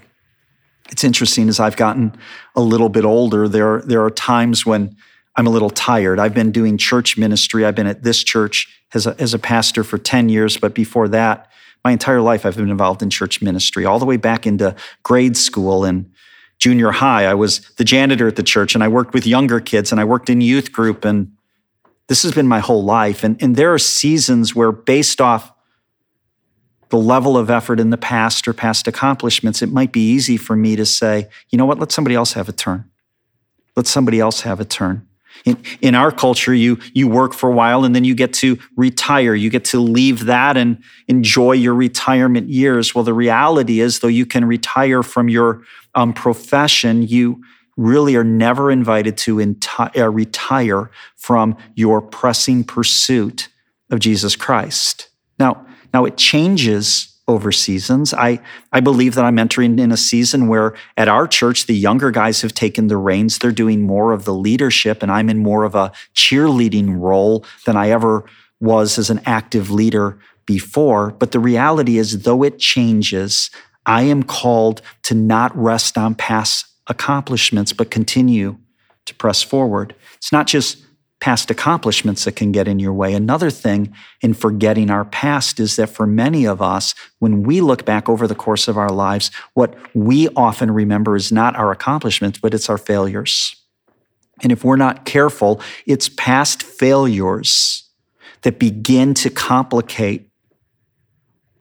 It's 0.91 1.03
interesting 1.03 1.49
as 1.49 1.59
I've 1.59 1.75
gotten 1.75 2.15
a 2.55 2.61
little 2.61 2.89
bit 2.89 3.05
older, 3.05 3.47
there, 3.47 3.81
there 3.81 4.03
are 4.03 4.09
times 4.09 4.65
when 4.65 4.95
I'm 5.35 5.47
a 5.47 5.51
little 5.51 5.69
tired. 5.69 6.19
I've 6.19 6.33
been 6.33 6.51
doing 6.51 6.77
church 6.77 7.17
ministry. 7.17 7.65
I've 7.65 7.75
been 7.75 7.87
at 7.87 8.03
this 8.03 8.23
church 8.23 8.67
as 8.93 9.07
a, 9.07 9.15
as 9.19 9.33
a 9.33 9.39
pastor 9.39 9.83
for 9.83 9.97
10 9.97 10.29
years, 10.29 10.57
but 10.57 10.73
before 10.73 11.07
that, 11.09 11.49
my 11.83 11.91
entire 11.91 12.21
life 12.21 12.45
I've 12.45 12.57
been 12.57 12.69
involved 12.69 13.01
in 13.01 13.09
church 13.09 13.41
ministry, 13.41 13.85
all 13.85 13.99
the 13.99 14.05
way 14.05 14.17
back 14.17 14.45
into 14.45 14.75
grade 15.03 15.37
school 15.37 15.85
and 15.85 16.11
junior 16.57 16.91
high. 16.91 17.25
I 17.25 17.35
was 17.35 17.59
the 17.77 17.85
janitor 17.85 18.27
at 18.27 18.35
the 18.35 18.43
church 18.43 18.75
and 18.75 18.83
I 18.83 18.89
worked 18.89 19.13
with 19.13 19.25
younger 19.25 19.59
kids 19.61 19.91
and 19.91 20.01
I 20.01 20.03
worked 20.03 20.29
in 20.29 20.41
youth 20.41 20.73
group 20.73 21.05
and 21.05 21.31
this 22.07 22.23
has 22.23 22.33
been 22.33 22.47
my 22.47 22.59
whole 22.59 22.83
life. 22.83 23.23
And, 23.23 23.41
and 23.41 23.55
there 23.55 23.73
are 23.73 23.79
seasons 23.79 24.55
where, 24.55 24.71
based 24.71 25.21
off 25.21 25.53
the 26.89 26.97
level 26.97 27.37
of 27.37 27.49
effort 27.49 27.79
in 27.79 27.89
the 27.89 27.97
past 27.97 28.47
or 28.47 28.53
past 28.53 28.87
accomplishments, 28.87 29.61
it 29.61 29.71
might 29.71 29.91
be 29.91 30.01
easy 30.01 30.37
for 30.37 30.55
me 30.55 30.75
to 30.75 30.85
say, 30.85 31.29
you 31.49 31.57
know 31.57 31.65
what, 31.65 31.79
let 31.79 31.91
somebody 31.91 32.15
else 32.15 32.33
have 32.33 32.49
a 32.49 32.51
turn. 32.51 32.89
Let 33.75 33.87
somebody 33.87 34.19
else 34.19 34.41
have 34.41 34.59
a 34.59 34.65
turn. 34.65 35.07
In, 35.45 35.57
in 35.81 35.95
our 35.95 36.11
culture, 36.11 36.53
you, 36.53 36.79
you 36.93 37.07
work 37.07 37.33
for 37.33 37.49
a 37.49 37.53
while 37.53 37.85
and 37.85 37.95
then 37.95 38.03
you 38.03 38.13
get 38.13 38.33
to 38.33 38.59
retire. 38.75 39.35
You 39.35 39.49
get 39.49 39.63
to 39.65 39.79
leave 39.79 40.25
that 40.25 40.57
and 40.57 40.83
enjoy 41.07 41.53
your 41.53 41.75
retirement 41.75 42.49
years. 42.49 42.93
Well, 42.93 43.05
the 43.05 43.13
reality 43.13 43.79
is, 43.79 43.99
though 43.99 44.09
you 44.09 44.25
can 44.25 44.43
retire 44.43 45.01
from 45.01 45.29
your 45.29 45.63
um, 45.95 46.11
profession, 46.11 47.03
you, 47.03 47.41
really 47.79 48.15
are 48.17 48.25
never 48.25 48.69
invited 48.69 49.17
to 49.17 49.37
enti- 49.37 49.97
uh, 49.97 50.09
retire 50.09 50.91
from 51.15 51.55
your 51.75 52.01
pressing 52.01 52.63
pursuit 52.63 53.47
of 53.89 53.99
Jesus 53.99 54.35
Christ. 54.35 55.09
Now, 55.39 55.65
now 55.93 56.05
it 56.05 56.17
changes 56.17 57.19
over 57.29 57.51
seasons. 57.51 58.13
I, 58.13 58.39
I 58.73 58.79
believe 58.79 59.13
that 59.15 59.23
I'm 59.23 59.37
entering 59.37 59.77
in 59.77 59.91
a 59.91 59.97
season 59.97 60.47
where 60.47 60.73
at 60.97 61.07
our 61.07 61.27
church, 61.27 61.67
the 61.67 61.75
younger 61.75 62.09
guys 62.09 62.41
have 62.41 62.53
taken 62.53 62.87
the 62.87 62.97
reins. 62.97 63.37
They're 63.37 63.51
doing 63.51 63.83
more 63.83 64.11
of 64.11 64.25
the 64.25 64.33
leadership, 64.33 65.03
and 65.03 65.11
I'm 65.11 65.29
in 65.29 65.37
more 65.37 65.63
of 65.63 65.75
a 65.75 65.91
cheerleading 66.15 66.99
role 66.99 67.45
than 67.65 67.77
I 67.77 67.89
ever 67.89 68.25
was 68.59 68.97
as 68.97 69.11
an 69.11 69.21
active 69.25 69.69
leader 69.69 70.17
before. 70.45 71.11
But 71.11 71.31
the 71.31 71.39
reality 71.39 71.99
is, 71.99 72.23
though 72.23 72.43
it 72.43 72.57
changes, 72.57 73.51
I 73.85 74.01
am 74.03 74.23
called 74.23 74.81
to 75.03 75.13
not 75.13 75.55
rest 75.55 75.97
on 75.97 76.15
past 76.15 76.65
accomplishments, 76.87 77.73
but 77.73 77.91
continue 77.91 78.57
to 79.05 79.13
press 79.13 79.43
forward. 79.43 79.95
It's 80.17 80.31
not 80.31 80.47
just 80.47 80.83
past 81.19 81.51
accomplishments 81.51 82.23
that 82.23 82.35
can 82.35 82.51
get 82.51 82.67
in 82.67 82.79
your 82.79 82.93
way. 82.93 83.13
Another 83.13 83.49
thing 83.49 83.93
in 84.21 84.33
forgetting 84.33 84.89
our 84.89 85.03
past 85.03 85.59
is 85.59 85.75
that 85.75 85.89
for 85.89 86.07
many 86.07 86.45
of 86.45 86.61
us, 86.61 86.95
when 87.19 87.43
we 87.43 87.59
look 87.59 87.83
back 87.85 88.07
over 88.07 88.25
the 88.25 88.35
course 88.35 88.67
of 88.67 88.77
our 88.77 88.89
lives, 88.89 89.29
what 89.53 89.75
we 89.93 90.29
often 90.29 90.71
remember 90.71 91.15
is 91.15 91.31
not 91.31 91.55
our 91.55 91.71
accomplishments, 91.71 92.39
but 92.39 92.53
it's 92.53 92.69
our 92.69 92.77
failures. 92.77 93.55
And 94.41 94.51
if 94.51 94.63
we're 94.63 94.77
not 94.77 95.03
careful, 95.03 95.61
it's 95.85 96.07
past 96.07 96.63
failures 96.63 97.83
that 98.43 98.57
begin 98.57 99.13
to 99.15 99.29
complicate 99.29 100.28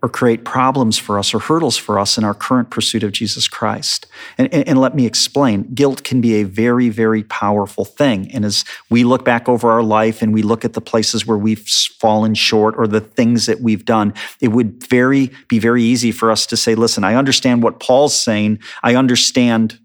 or 0.00 0.08
create 0.08 0.44
problems 0.44 0.96
for 0.96 1.18
us 1.18 1.34
or 1.34 1.40
hurdles 1.40 1.76
for 1.76 1.98
us 1.98 2.16
in 2.16 2.22
our 2.22 2.34
current 2.34 2.70
pursuit 2.70 3.02
of 3.02 3.10
Jesus 3.10 3.48
Christ. 3.48 4.06
And, 4.36 4.52
and, 4.54 4.66
and, 4.68 4.80
let 4.80 4.94
me 4.94 5.06
explain 5.06 5.74
guilt 5.74 6.04
can 6.04 6.20
be 6.20 6.36
a 6.36 6.44
very, 6.44 6.88
very 6.88 7.24
powerful 7.24 7.84
thing. 7.84 8.30
And 8.30 8.44
as 8.44 8.64
we 8.90 9.02
look 9.02 9.24
back 9.24 9.48
over 9.48 9.72
our 9.72 9.82
life 9.82 10.22
and 10.22 10.32
we 10.32 10.42
look 10.42 10.64
at 10.64 10.74
the 10.74 10.80
places 10.80 11.26
where 11.26 11.36
we've 11.36 11.66
fallen 11.98 12.34
short 12.34 12.76
or 12.78 12.86
the 12.86 13.00
things 13.00 13.46
that 13.46 13.60
we've 13.60 13.84
done, 13.84 14.14
it 14.40 14.48
would 14.48 14.84
very 14.84 15.32
be 15.48 15.58
very 15.58 15.82
easy 15.82 16.12
for 16.12 16.30
us 16.30 16.46
to 16.46 16.56
say, 16.56 16.76
listen, 16.76 17.02
I 17.02 17.16
understand 17.16 17.64
what 17.64 17.80
Paul's 17.80 18.16
saying. 18.16 18.60
I 18.84 18.94
understand 18.94 19.80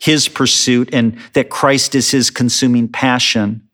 his 0.00 0.28
pursuit 0.28 0.90
and 0.92 1.18
that 1.32 1.50
Christ 1.50 1.96
is 1.96 2.12
his 2.12 2.30
consuming 2.30 2.86
passion. 2.86 3.68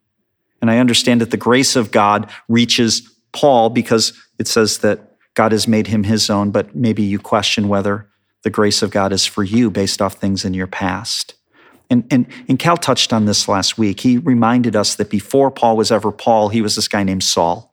And 0.62 0.70
I 0.70 0.78
understand 0.78 1.20
that 1.20 1.30
the 1.30 1.36
grace 1.36 1.76
of 1.76 1.90
God 1.90 2.30
reaches 2.48 3.02
Paul 3.32 3.68
because 3.68 4.14
it 4.38 4.48
says 4.48 4.78
that 4.78 5.07
God 5.38 5.52
has 5.52 5.68
made 5.68 5.86
him 5.86 6.02
his 6.02 6.28
own, 6.28 6.50
but 6.50 6.74
maybe 6.74 7.00
you 7.00 7.20
question 7.20 7.68
whether 7.68 8.08
the 8.42 8.50
grace 8.50 8.82
of 8.82 8.90
God 8.90 9.12
is 9.12 9.24
for 9.24 9.44
you 9.44 9.70
based 9.70 10.02
off 10.02 10.14
things 10.14 10.44
in 10.44 10.52
your 10.52 10.66
past. 10.66 11.36
And, 11.88 12.04
and, 12.10 12.26
and 12.48 12.58
Cal 12.58 12.76
touched 12.76 13.12
on 13.12 13.26
this 13.26 13.46
last 13.46 13.78
week. 13.78 14.00
He 14.00 14.18
reminded 14.18 14.74
us 14.74 14.96
that 14.96 15.10
before 15.10 15.52
Paul 15.52 15.76
was 15.76 15.92
ever 15.92 16.10
Paul, 16.10 16.48
he 16.48 16.60
was 16.60 16.74
this 16.74 16.88
guy 16.88 17.04
named 17.04 17.22
Saul. 17.22 17.72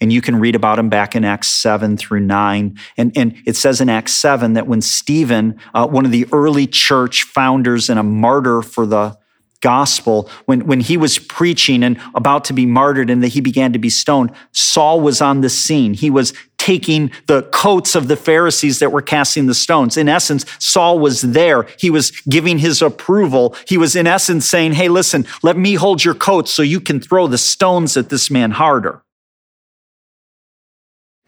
And 0.00 0.12
you 0.12 0.20
can 0.20 0.40
read 0.40 0.56
about 0.56 0.80
him 0.80 0.88
back 0.88 1.14
in 1.14 1.24
Acts 1.24 1.46
7 1.46 1.96
through 1.96 2.20
9. 2.20 2.76
And, 2.96 3.16
and 3.16 3.36
it 3.46 3.54
says 3.54 3.80
in 3.80 3.88
Acts 3.88 4.14
7 4.14 4.54
that 4.54 4.66
when 4.66 4.80
Stephen, 4.80 5.60
uh, 5.74 5.86
one 5.86 6.06
of 6.06 6.10
the 6.10 6.26
early 6.32 6.66
church 6.66 7.22
founders 7.22 7.88
and 7.88 8.00
a 8.00 8.02
martyr 8.02 8.62
for 8.62 8.84
the 8.84 9.16
gospel, 9.60 10.28
when, 10.46 10.66
when 10.66 10.80
he 10.80 10.96
was 10.96 11.18
preaching 11.18 11.82
and 11.82 12.00
about 12.14 12.44
to 12.46 12.52
be 12.52 12.66
martyred 12.66 13.10
and 13.10 13.22
that 13.22 13.28
he 13.28 13.40
began 13.40 13.72
to 13.72 13.78
be 13.78 13.90
stoned, 13.90 14.32
Saul 14.52 15.00
was 15.00 15.20
on 15.20 15.40
the 15.40 15.48
scene. 15.48 15.94
He 15.94 16.10
was 16.10 16.32
taking 16.66 17.12
the 17.28 17.42
coats 17.52 17.94
of 17.94 18.08
the 18.08 18.16
Pharisees 18.16 18.80
that 18.80 18.90
were 18.90 19.00
casting 19.00 19.46
the 19.46 19.54
stones. 19.54 19.96
In 19.96 20.08
essence, 20.08 20.44
Saul 20.58 20.98
was 20.98 21.22
there. 21.22 21.68
He 21.78 21.90
was 21.90 22.10
giving 22.28 22.58
his 22.58 22.82
approval. 22.82 23.54
He 23.68 23.78
was, 23.78 23.94
in 23.94 24.08
essence, 24.08 24.48
saying, 24.48 24.72
Hey, 24.72 24.88
listen, 24.88 25.28
let 25.44 25.56
me 25.56 25.74
hold 25.74 26.04
your 26.04 26.16
coat 26.16 26.48
so 26.48 26.62
you 26.62 26.80
can 26.80 26.98
throw 27.00 27.28
the 27.28 27.38
stones 27.38 27.96
at 27.96 28.08
this 28.08 28.32
man 28.32 28.50
harder. 28.50 29.04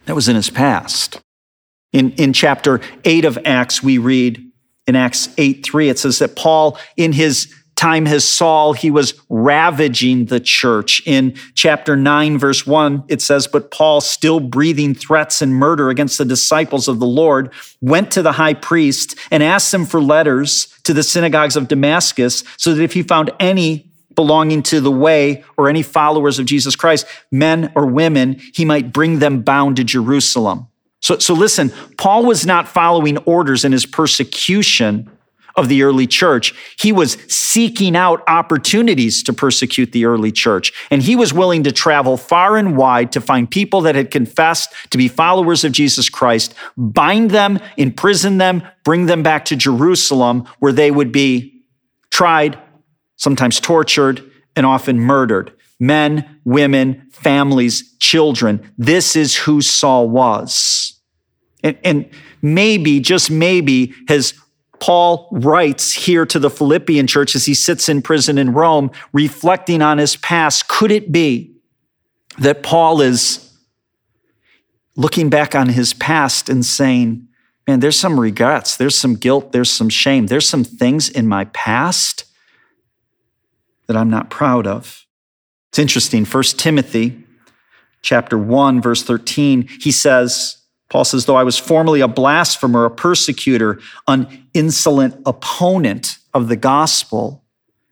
That 0.07 0.17
was 0.17 0.29
in 0.29 0.35
his 0.35 0.51
past. 0.51 1.21
In, 1.93 2.11
in 2.15 2.33
chapter 2.33 2.81
8 3.05 3.25
of 3.25 3.39
Acts, 3.45 3.81
we 3.81 3.97
read 3.99 4.45
in 4.89 4.97
Acts 4.97 5.29
8 5.39 5.65
3, 5.65 5.89
it 5.89 6.01
says 6.01 6.19
that 6.19 6.35
Paul, 6.35 6.81
in 6.97 7.13
his 7.13 7.55
time 7.79 8.07
as 8.09 8.27
Saul, 8.27 8.73
he 8.73 8.91
was 8.91 9.15
ravaging 9.29 10.27
the 10.27 10.41
church. 10.41 11.01
In 11.07 11.35
chapter 11.55 11.97
9, 11.97 12.37
verse 12.37 12.67
1, 12.67 13.05
it 13.09 13.23
says, 13.23 13.47
But 13.47 13.71
Paul, 13.71 14.01
still 14.01 14.41
breathing 14.41 14.95
threats 14.95 15.41
and 15.41 15.55
murder 15.55 15.89
against 15.89 16.19
the 16.19 16.25
disciples 16.25 16.89
of 16.89 16.99
the 16.99 17.07
Lord, 17.07 17.53
went 17.81 18.11
to 18.11 18.23
the 18.23 18.33
high 18.33 18.55
priest 18.55 19.17
and 19.31 19.43
asked 19.43 19.73
him 19.73 19.87
for 19.87 20.03
letters 20.03 20.67
to 20.85 20.93
the 20.93 21.05
synagogues 21.05 21.55
of 21.55 21.69
Damascus, 21.69 22.43
so 22.57 22.75
that 22.75 22.83
if 22.83 22.93
he 22.93 23.03
found 23.03 23.31
any 23.39 23.89
belonging 24.17 24.65
to 24.65 24.81
the 24.81 24.91
way 24.91 25.45
or 25.57 25.69
any 25.69 25.83
followers 25.83 26.41
of 26.41 26.47
Jesus 26.47 26.75
Christ, 26.75 27.07
men 27.31 27.71
or 27.77 27.87
women, 27.87 28.41
he 28.53 28.65
might 28.65 28.93
bring 28.93 29.21
them 29.21 29.43
bound 29.43 29.77
to 29.77 29.85
Jerusalem. 29.85 30.67
So, 31.01 31.19
so 31.19 31.33
listen, 31.33 31.73
Paul 31.97 32.25
was 32.25 32.45
not 32.45 32.67
following 32.67 33.19
orders 33.19 33.65
in 33.65 33.71
his 33.71 33.87
persecution 33.87 35.09
of 35.59 35.69
the 35.69 35.83
early 35.83 36.07
church. 36.07 36.55
He 36.79 36.93
was 36.93 37.15
seeking 37.27 37.97
out 37.97 38.23
opportunities 38.29 39.25
to 39.25 39.33
persecute 39.33 39.91
the 39.91 40.05
early 40.05 40.31
church. 40.31 40.73
And 40.89 41.03
he 41.03 41.17
was 41.17 41.35
willing 41.35 41.65
to 41.65 41.73
travel 41.73 42.17
far 42.17 42.57
and 42.57 42.77
wide 42.77 43.11
to 43.13 43.21
find 43.21 43.51
people 43.51 43.81
that 43.81 43.97
had 43.97 44.13
confessed 44.13 44.73
to 44.91 44.97
be 44.97 45.09
followers 45.09 45.65
of 45.65 45.73
Jesus 45.73 46.09
Christ, 46.09 46.55
bind 46.77 47.33
them, 47.33 47.59
imprison 47.77 48.39
them, 48.39 48.63
bring 48.85 49.07
them 49.07 49.25
back 49.25 49.45
to 49.47 49.57
Jerusalem, 49.57 50.47
where 50.61 50.73
they 50.73 50.93
would 50.93 51.11
be 51.11 51.65
tried, 52.11 52.57
sometimes 53.17 53.59
tortured, 53.59 54.23
and 54.55 54.65
often 54.65 55.01
murdered. 55.01 55.53
Men, 55.81 56.41
women, 56.45 57.09
families, 57.11 57.97
children. 57.99 58.73
This 58.79 59.17
is 59.17 59.35
who 59.35 59.61
Saul 59.61 60.09
was. 60.09 61.01
And, 61.65 61.77
and 61.83 62.11
maybe, 62.43 63.01
just 63.01 63.29
maybe, 63.29 63.93
has 64.07 64.35
Paul 64.81 65.29
writes 65.33 65.93
here 65.93 66.25
to 66.27 66.39
the 66.39 66.51
Philippian 66.51 67.07
church 67.07 67.35
as 67.35 67.47
he 67.47 67.55
sits 67.55 67.89
in 67.89 68.03
prison 68.03 68.39
in 68.39 68.53
Rome, 68.53 68.91
reflecting 69.13 69.83
on 69.83 69.99
his 69.99 70.17
past. 70.17 70.69
Could 70.69 70.91
it 70.91 71.11
be 71.11 71.55
that 72.39 72.63
Paul 72.63 73.01
is 73.01 73.53
looking 74.97 75.31
back 75.31 75.55
on 75.55 75.69
his 75.69 75.95
past 75.95 76.49
and 76.49 76.65
saying, 76.65 77.29
Man, 77.67 77.81
there's 77.81 78.01
some 78.01 78.19
regrets, 78.19 78.79
there's 78.79 78.97
some 78.97 79.15
guilt, 79.15 79.53
there's 79.53 79.71
some 79.71 79.91
shame, 79.91 80.29
there's 80.29 80.49
some 80.49 80.65
things 80.65 81.11
in 81.11 81.29
my 81.29 81.45
past 81.47 82.25
that 83.87 83.97
I'm 83.97 84.09
not 84.09 84.31
proud 84.31 84.67
of. 84.67 85.05
It's 85.69 85.79
interesting. 85.79 86.25
1 86.25 86.43
Timothy 86.57 87.25
chapter 88.01 88.39
1, 88.39 88.81
verse 88.81 89.03
13, 89.03 89.69
he 89.81 89.93
says, 89.93 90.57
Paul 90.91 91.05
says, 91.05 91.27
though 91.27 91.37
I 91.37 91.45
was 91.45 91.59
formerly 91.59 92.01
a 92.01 92.09
blasphemer, 92.09 92.85
a 92.85 92.91
persecutor, 92.91 93.81
an 94.07 94.49
insolent 94.55 95.21
opponent 95.27 96.19
of 96.33 96.49
the 96.49 96.57
gospel. 96.57 97.45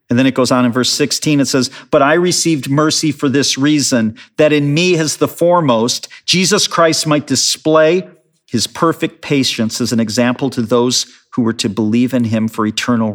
And 0.08 0.18
then 0.18 0.26
it 0.26 0.34
goes 0.34 0.50
on 0.50 0.64
in 0.64 0.72
verse 0.72 0.90
16, 0.90 1.40
it 1.40 1.46
says, 1.46 1.70
But 1.90 2.00
I 2.00 2.14
received 2.14 2.70
mercy 2.70 3.12
for 3.12 3.28
this 3.28 3.58
reason, 3.58 4.16
that 4.36 4.52
in 4.52 4.72
me 4.72 4.96
as 4.96 5.16
the 5.16 5.28
foremost, 5.28 6.08
Jesus 6.24 6.68
Christ 6.68 7.06
might 7.06 7.26
display 7.26 8.08
his 8.46 8.66
perfect 8.66 9.20
patience 9.20 9.80
as 9.80 9.92
an 9.92 10.00
example 10.00 10.48
to 10.50 10.62
those 10.62 11.06
who 11.32 11.42
were 11.42 11.52
to 11.52 11.68
believe 11.68 12.14
in 12.14 12.24
him 12.24 12.48
for 12.48 12.64
eternal 12.64 13.12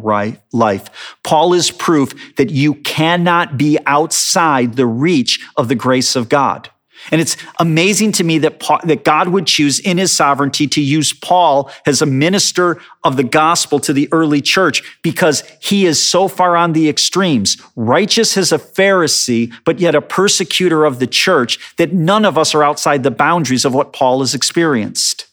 life. 0.52 1.16
Paul 1.24 1.54
is 1.54 1.70
proof 1.70 2.36
that 2.36 2.50
you 2.50 2.74
cannot 2.74 3.56
be 3.56 3.78
outside 3.86 4.74
the 4.74 4.86
reach 4.86 5.44
of 5.56 5.68
the 5.68 5.74
grace 5.74 6.14
of 6.14 6.28
God. 6.28 6.70
And 7.10 7.20
it's 7.20 7.36
amazing 7.58 8.12
to 8.12 8.24
me 8.24 8.38
that, 8.38 8.60
Paul, 8.60 8.80
that 8.84 9.04
God 9.04 9.28
would 9.28 9.46
choose 9.46 9.80
in 9.80 9.98
his 9.98 10.12
sovereignty 10.12 10.66
to 10.68 10.80
use 10.80 11.12
Paul 11.12 11.70
as 11.84 12.00
a 12.00 12.06
minister 12.06 12.80
of 13.02 13.16
the 13.16 13.24
gospel 13.24 13.80
to 13.80 13.92
the 13.92 14.08
early 14.12 14.40
church 14.40 15.00
because 15.02 15.42
he 15.60 15.84
is 15.86 16.00
so 16.00 16.28
far 16.28 16.56
on 16.56 16.72
the 16.72 16.88
extremes, 16.88 17.60
righteous 17.74 18.36
as 18.36 18.52
a 18.52 18.58
Pharisee, 18.58 19.52
but 19.64 19.80
yet 19.80 19.94
a 19.94 20.00
persecutor 20.00 20.84
of 20.84 21.00
the 21.00 21.06
church, 21.06 21.58
that 21.76 21.92
none 21.92 22.24
of 22.24 22.38
us 22.38 22.54
are 22.54 22.62
outside 22.62 23.02
the 23.02 23.10
boundaries 23.10 23.64
of 23.64 23.74
what 23.74 23.92
Paul 23.92 24.20
has 24.20 24.34
experienced. 24.34 25.26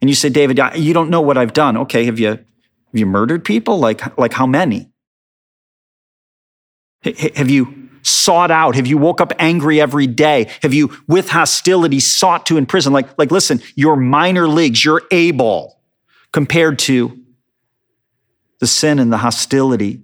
And 0.00 0.10
you 0.10 0.16
say, 0.16 0.28
David, 0.28 0.58
you 0.74 0.92
don't 0.92 1.10
know 1.10 1.20
what 1.20 1.38
I've 1.38 1.52
done. 1.52 1.76
Okay, 1.76 2.04
have 2.06 2.18
you, 2.18 2.28
have 2.28 2.44
you 2.92 3.06
murdered 3.06 3.44
people? 3.44 3.78
Like, 3.78 4.18
like 4.18 4.32
how 4.32 4.46
many? 4.46 4.90
Have 7.36 7.50
you 7.50 7.81
sought 8.02 8.50
out? 8.50 8.74
Have 8.74 8.86
you 8.86 8.98
woke 8.98 9.20
up 9.20 9.32
angry 9.38 9.80
every 9.80 10.06
day? 10.06 10.50
Have 10.62 10.74
you, 10.74 10.96
with 11.06 11.30
hostility, 11.30 12.00
sought 12.00 12.46
to 12.46 12.56
imprison? 12.56 12.92
Like, 12.92 13.16
like 13.18 13.30
listen, 13.30 13.62
you're 13.74 13.96
minor 13.96 14.48
leagues, 14.48 14.84
you're 14.84 15.02
able 15.10 15.78
compared 16.32 16.78
to 16.80 17.18
the 18.60 18.66
sin 18.66 18.98
and 18.98 19.12
the 19.12 19.18
hostility 19.18 20.02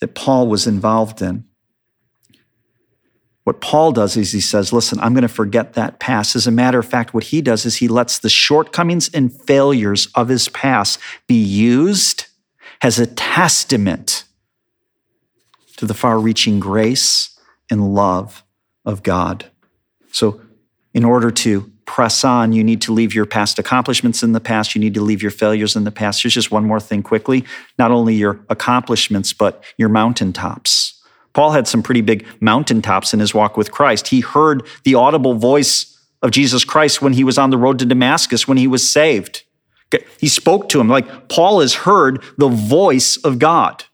that 0.00 0.14
Paul 0.14 0.48
was 0.48 0.66
involved 0.66 1.22
in. 1.22 1.44
What 3.44 3.60
Paul 3.60 3.92
does 3.92 4.16
is 4.16 4.32
he 4.32 4.40
says, 4.40 4.72
Listen, 4.72 4.98
I'm 4.98 5.14
going 5.14 5.22
to 5.22 5.28
forget 5.28 5.74
that 5.74 6.00
past. 6.00 6.34
As 6.34 6.48
a 6.48 6.50
matter 6.50 6.80
of 6.80 6.86
fact, 6.86 7.14
what 7.14 7.24
he 7.24 7.40
does 7.40 7.64
is 7.64 7.76
he 7.76 7.86
lets 7.86 8.18
the 8.18 8.28
shortcomings 8.28 9.08
and 9.14 9.32
failures 9.32 10.08
of 10.16 10.28
his 10.28 10.48
past 10.48 10.98
be 11.28 11.36
used 11.36 12.26
as 12.82 12.98
a 12.98 13.06
testament 13.06 14.24
to 15.76 15.86
the 15.86 15.94
far 15.94 16.18
reaching 16.18 16.58
grace 16.58 17.35
and 17.70 17.94
love 17.94 18.44
of 18.84 19.02
God. 19.02 19.46
So, 20.12 20.40
in 20.94 21.04
order 21.04 21.30
to 21.30 21.70
press 21.84 22.24
on, 22.24 22.52
you 22.52 22.64
need 22.64 22.82
to 22.82 22.92
leave 22.92 23.14
your 23.14 23.26
past 23.26 23.58
accomplishments 23.58 24.22
in 24.22 24.32
the 24.32 24.40
past. 24.40 24.74
You 24.74 24.80
need 24.80 24.94
to 24.94 25.02
leave 25.02 25.22
your 25.22 25.30
failures 25.30 25.76
in 25.76 25.84
the 25.84 25.90
past. 25.90 26.22
Here's 26.22 26.34
just 26.34 26.50
one 26.50 26.64
more 26.64 26.80
thing 26.80 27.02
quickly 27.02 27.44
not 27.78 27.90
only 27.90 28.14
your 28.14 28.40
accomplishments, 28.48 29.32
but 29.32 29.62
your 29.78 29.88
mountaintops. 29.88 31.00
Paul 31.32 31.52
had 31.52 31.68
some 31.68 31.82
pretty 31.82 32.00
big 32.00 32.26
mountaintops 32.40 33.12
in 33.12 33.20
his 33.20 33.34
walk 33.34 33.58
with 33.58 33.70
Christ. 33.70 34.08
He 34.08 34.20
heard 34.20 34.66
the 34.84 34.94
audible 34.94 35.34
voice 35.34 35.96
of 36.22 36.30
Jesus 36.30 36.64
Christ 36.64 37.02
when 37.02 37.12
he 37.12 37.24
was 37.24 37.36
on 37.36 37.50
the 37.50 37.58
road 37.58 37.78
to 37.78 37.84
Damascus, 37.84 38.48
when 38.48 38.56
he 38.56 38.66
was 38.66 38.90
saved. 38.90 39.42
He 40.18 40.28
spoke 40.28 40.68
to 40.70 40.80
him 40.80 40.88
like 40.88 41.28
Paul 41.28 41.60
has 41.60 41.74
heard 41.74 42.22
the 42.38 42.48
voice 42.48 43.18
of 43.18 43.38
God. 43.38 43.84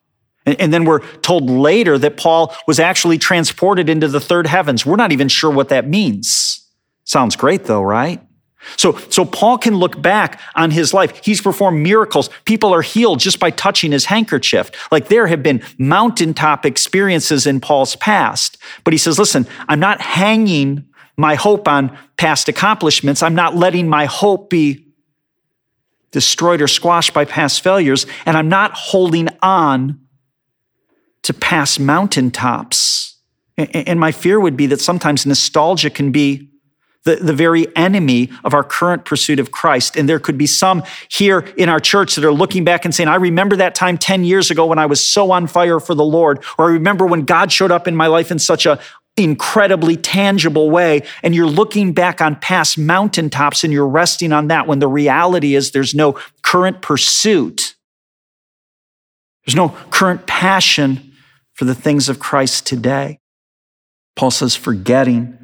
And, 0.45 0.73
then 0.73 0.83
we're 0.83 0.99
told 1.21 1.49
later 1.49 1.97
that 1.97 2.17
Paul 2.17 2.53
was 2.67 2.79
actually 2.79 3.17
transported 3.17 3.89
into 3.89 4.09
the 4.09 4.19
third 4.19 4.45
heavens. 4.45 4.85
We're 4.85 4.97
not 4.97 5.13
even 5.13 5.29
sure 5.29 5.49
what 5.49 5.69
that 5.69 5.87
means. 5.87 6.69
Sounds 7.05 7.35
great 7.35 7.63
though, 7.65 7.81
right? 7.81 8.21
So, 8.77 8.97
so 9.09 9.25
Paul 9.25 9.57
can 9.57 9.75
look 9.75 10.01
back 10.01 10.39
on 10.55 10.71
his 10.71 10.93
life. 10.93 11.23
He's 11.23 11.41
performed 11.41 11.81
miracles. 11.81 12.29
People 12.45 12.73
are 12.73 12.81
healed 12.81 13.19
just 13.19 13.39
by 13.39 13.49
touching 13.51 13.91
his 13.91 14.05
handkerchief. 14.05 14.71
Like 14.91 15.07
there 15.07 15.27
have 15.27 15.43
been 15.43 15.61
mountaintop 15.77 16.65
experiences 16.65 17.45
in 17.45 17.59
Paul's 17.59 17.95
past. 17.97 18.57
But 18.83 18.93
he 18.93 18.97
says, 18.97 19.19
listen, 19.19 19.47
I'm 19.67 19.79
not 19.79 20.01
hanging 20.01 20.85
my 21.17 21.35
hope 21.35 21.67
on 21.67 21.97
past 22.17 22.47
accomplishments. 22.49 23.21
I'm 23.21 23.35
not 23.35 23.55
letting 23.55 23.87
my 23.87 24.05
hope 24.05 24.49
be 24.49 24.87
destroyed 26.11 26.61
or 26.61 26.67
squashed 26.67 27.13
by 27.13 27.25
past 27.25 27.61
failures. 27.61 28.05
And 28.25 28.37
I'm 28.37 28.49
not 28.49 28.71
holding 28.73 29.29
on 29.41 29.99
to 31.23 31.33
pass 31.33 31.79
mountaintops. 31.79 33.17
And 33.57 33.99
my 33.99 34.11
fear 34.11 34.39
would 34.39 34.57
be 34.57 34.67
that 34.67 34.81
sometimes 34.81 35.25
nostalgia 35.25 35.89
can 35.89 36.11
be 36.11 36.49
the, 37.03 37.17
the 37.17 37.33
very 37.33 37.67
enemy 37.75 38.29
of 38.43 38.53
our 38.53 38.63
current 38.63 39.05
pursuit 39.05 39.39
of 39.39 39.51
Christ. 39.51 39.97
And 39.97 40.07
there 40.07 40.19
could 40.19 40.37
be 40.37 40.47
some 40.47 40.83
here 41.09 41.39
in 41.57 41.69
our 41.69 41.79
church 41.79 42.15
that 42.15 42.23
are 42.23 42.31
looking 42.31 42.63
back 42.63 42.85
and 42.85 42.95
saying, 42.95 43.09
I 43.09 43.15
remember 43.15 43.57
that 43.57 43.75
time 43.75 43.97
10 43.97 44.23
years 44.23 44.49
ago 44.49 44.65
when 44.65 44.79
I 44.79 44.85
was 44.85 45.05
so 45.05 45.31
on 45.31 45.47
fire 45.47 45.79
for 45.79 45.95
the 45.95 46.03
Lord, 46.03 46.43
or 46.57 46.69
I 46.69 46.73
remember 46.73 47.05
when 47.05 47.25
God 47.25 47.51
showed 47.51 47.71
up 47.71 47.87
in 47.87 47.95
my 47.95 48.07
life 48.07 48.31
in 48.31 48.39
such 48.39 48.65
a 48.65 48.79
incredibly 49.15 49.95
tangible 49.95 50.71
way. 50.71 51.01
And 51.21 51.35
you're 51.35 51.45
looking 51.45 51.93
back 51.93 52.21
on 52.21 52.35
past 52.37 52.77
mountaintops 52.77 53.63
and 53.63 53.71
you're 53.71 53.87
resting 53.87 54.31
on 54.31 54.47
that 54.47 54.65
when 54.65 54.79
the 54.79 54.87
reality 54.87 55.55
is 55.55 55.71
there's 55.71 55.93
no 55.93 56.17
current 56.41 56.81
pursuit. 56.81 57.75
There's 59.45 59.55
no 59.55 59.69
current 59.91 60.25
passion 60.25 61.12
for 61.53 61.65
the 61.65 61.75
things 61.75 62.09
of 62.09 62.19
Christ 62.19 62.65
today. 62.65 63.19
Paul 64.15 64.31
says, 64.31 64.55
forgetting 64.55 65.37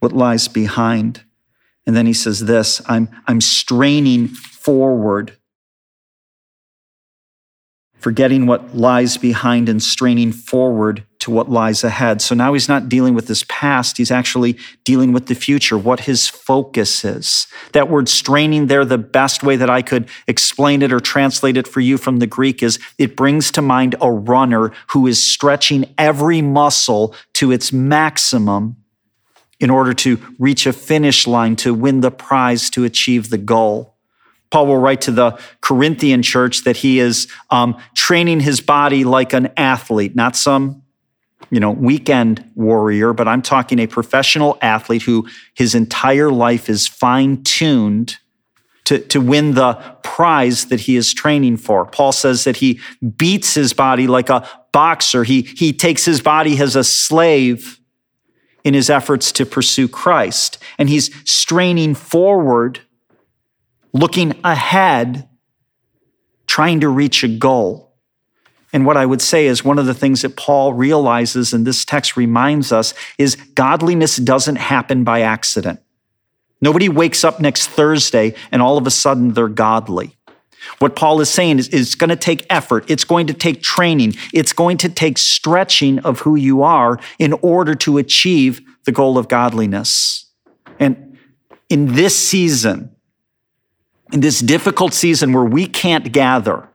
what 0.00 0.12
lies 0.12 0.48
behind. 0.48 1.24
And 1.86 1.96
then 1.96 2.06
he 2.06 2.12
says 2.12 2.40
this 2.40 2.82
I'm, 2.86 3.08
I'm 3.26 3.40
straining 3.40 4.28
forward, 4.28 5.36
forgetting 8.04 8.44
what 8.44 8.76
lies 8.76 9.16
behind 9.16 9.66
and 9.66 9.82
straining 9.82 10.30
forward 10.30 11.02
to 11.18 11.30
what 11.30 11.50
lies 11.50 11.82
ahead. 11.82 12.20
So 12.20 12.34
now 12.34 12.52
he's 12.52 12.68
not 12.68 12.86
dealing 12.86 13.14
with 13.14 13.28
his 13.28 13.44
past, 13.44 13.96
he's 13.96 14.10
actually 14.10 14.58
dealing 14.84 15.14
with 15.14 15.24
the 15.24 15.34
future, 15.34 15.78
what 15.78 16.00
his 16.00 16.28
focus 16.28 17.02
is. 17.02 17.46
That 17.72 17.88
word 17.88 18.10
straining 18.10 18.66
there, 18.66 18.84
the 18.84 18.98
best 18.98 19.42
way 19.42 19.56
that 19.56 19.70
I 19.70 19.80
could 19.80 20.06
explain 20.28 20.82
it 20.82 20.92
or 20.92 21.00
translate 21.00 21.56
it 21.56 21.66
for 21.66 21.80
you 21.80 21.96
from 21.96 22.18
the 22.18 22.26
Greek 22.26 22.62
is 22.62 22.78
it 22.98 23.16
brings 23.16 23.50
to 23.52 23.62
mind 23.62 23.94
a 24.02 24.12
runner 24.12 24.70
who 24.88 25.06
is 25.06 25.26
stretching 25.26 25.86
every 25.96 26.42
muscle 26.42 27.14
to 27.32 27.52
its 27.52 27.72
maximum 27.72 28.76
in 29.60 29.70
order 29.70 29.94
to 29.94 30.18
reach 30.38 30.66
a 30.66 30.74
finish 30.74 31.26
line, 31.26 31.56
to 31.56 31.72
win 31.72 32.02
the 32.02 32.10
prize, 32.10 32.68
to 32.68 32.84
achieve 32.84 33.30
the 33.30 33.38
goal. 33.38 33.93
Paul 34.54 34.68
will 34.68 34.78
write 34.78 35.00
to 35.00 35.10
the 35.10 35.36
Corinthian 35.62 36.22
church 36.22 36.62
that 36.62 36.76
he 36.76 37.00
is 37.00 37.26
um, 37.50 37.76
training 37.96 38.38
his 38.38 38.60
body 38.60 39.02
like 39.02 39.32
an 39.32 39.48
athlete, 39.56 40.14
not 40.14 40.36
some 40.36 40.84
you 41.50 41.58
know, 41.58 41.72
weekend 41.72 42.48
warrior, 42.54 43.12
but 43.12 43.26
I'm 43.26 43.42
talking 43.42 43.80
a 43.80 43.88
professional 43.88 44.56
athlete 44.62 45.02
who 45.02 45.26
his 45.54 45.74
entire 45.74 46.30
life 46.30 46.70
is 46.70 46.86
fine 46.86 47.42
tuned 47.42 48.18
to, 48.84 49.00
to 49.00 49.20
win 49.20 49.54
the 49.54 49.72
prize 50.04 50.66
that 50.66 50.82
he 50.82 50.94
is 50.94 51.12
training 51.12 51.56
for. 51.56 51.84
Paul 51.84 52.12
says 52.12 52.44
that 52.44 52.58
he 52.58 52.78
beats 53.16 53.54
his 53.54 53.72
body 53.72 54.06
like 54.06 54.30
a 54.30 54.48
boxer. 54.70 55.24
He, 55.24 55.42
he 55.42 55.72
takes 55.72 56.04
his 56.04 56.22
body 56.22 56.60
as 56.60 56.76
a 56.76 56.84
slave 56.84 57.80
in 58.62 58.72
his 58.72 58.88
efforts 58.88 59.32
to 59.32 59.44
pursue 59.44 59.88
Christ. 59.88 60.58
And 60.78 60.88
he's 60.88 61.12
straining 61.28 61.96
forward, 61.96 62.82
looking 63.94 64.38
ahead, 64.44 65.26
trying 66.46 66.80
to 66.80 66.88
reach 66.88 67.24
a 67.24 67.28
goal. 67.28 67.94
And 68.72 68.84
what 68.84 68.96
I 68.96 69.06
would 69.06 69.22
say 69.22 69.46
is 69.46 69.64
one 69.64 69.78
of 69.78 69.86
the 69.86 69.94
things 69.94 70.22
that 70.22 70.36
Paul 70.36 70.74
realizes, 70.74 71.52
and 71.52 71.64
this 71.64 71.84
text 71.84 72.16
reminds 72.16 72.72
us, 72.72 72.92
is 73.16 73.36
godliness 73.36 74.16
doesn't 74.16 74.56
happen 74.56 75.04
by 75.04 75.20
accident. 75.20 75.80
Nobody 76.60 76.88
wakes 76.88 77.22
up 77.24 77.40
next 77.40 77.68
Thursday 77.68 78.34
and 78.50 78.60
all 78.60 78.76
of 78.76 78.86
a 78.86 78.90
sudden 78.90 79.34
they're 79.34 79.48
godly. 79.48 80.16
What 80.78 80.96
Paul 80.96 81.20
is 81.20 81.30
saying 81.30 81.58
is 81.58 81.68
it's 81.68 81.94
going 81.94 82.10
to 82.10 82.16
take 82.16 82.46
effort. 82.50 82.90
It's 82.90 83.04
going 83.04 83.26
to 83.28 83.34
take 83.34 83.62
training. 83.62 84.14
It's 84.32 84.52
going 84.52 84.78
to 84.78 84.88
take 84.88 85.18
stretching 85.18 85.98
of 86.00 86.20
who 86.20 86.36
you 86.36 86.62
are 86.62 86.98
in 87.18 87.34
order 87.34 87.74
to 87.76 87.98
achieve 87.98 88.60
the 88.84 88.92
goal 88.92 89.18
of 89.18 89.28
godliness. 89.28 90.26
And 90.80 91.18
in 91.68 91.94
this 91.94 92.18
season, 92.18 92.93
in 94.12 94.20
this 94.20 94.40
difficult 94.40 94.94
season 94.94 95.32
where 95.32 95.44
we 95.44 95.66
can't 95.66 96.12
gather, 96.12 96.68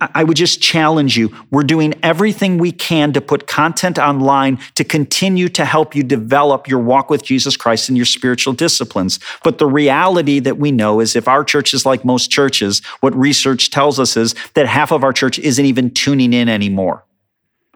I 0.00 0.24
would 0.24 0.38
just 0.38 0.62
challenge 0.62 1.18
you. 1.18 1.36
We're 1.50 1.62
doing 1.62 1.94
everything 2.02 2.56
we 2.56 2.72
can 2.72 3.12
to 3.12 3.20
put 3.20 3.46
content 3.46 3.98
online 3.98 4.58
to 4.74 4.84
continue 4.84 5.50
to 5.50 5.66
help 5.66 5.94
you 5.94 6.02
develop 6.02 6.66
your 6.66 6.78
walk 6.78 7.10
with 7.10 7.22
Jesus 7.22 7.58
Christ 7.58 7.90
and 7.90 7.96
your 7.96 8.06
spiritual 8.06 8.54
disciplines. 8.54 9.20
But 9.44 9.58
the 9.58 9.66
reality 9.66 10.38
that 10.40 10.56
we 10.56 10.72
know 10.72 11.00
is 11.00 11.14
if 11.14 11.28
our 11.28 11.44
church 11.44 11.74
is 11.74 11.84
like 11.84 12.06
most 12.06 12.30
churches, 12.30 12.82
what 13.00 13.14
research 13.14 13.68
tells 13.68 14.00
us 14.00 14.16
is 14.16 14.34
that 14.54 14.66
half 14.66 14.92
of 14.92 15.04
our 15.04 15.12
church 15.12 15.38
isn't 15.38 15.64
even 15.64 15.90
tuning 15.90 16.32
in 16.32 16.48
anymore 16.48 17.04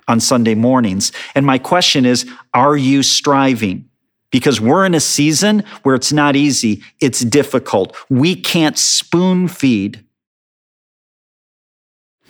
on 0.09 0.21
Sunday 0.21 0.55
mornings. 0.55 1.13
And 1.35 1.45
my 1.45 1.59
question 1.59 2.07
is, 2.07 2.27
are 2.55 2.79
you 2.79 3.03
striving? 3.03 3.90
Because 4.31 4.61
we're 4.61 4.87
in 4.87 4.95
a 4.95 5.01
season 5.01 5.65
where 5.83 5.95
it's 5.95 6.13
not 6.13 6.37
easy. 6.37 6.83
It's 7.01 7.21
difficult. 7.21 7.97
We 8.09 8.37
can't 8.37 8.79
spoon 8.79 9.49
feed 9.49 10.05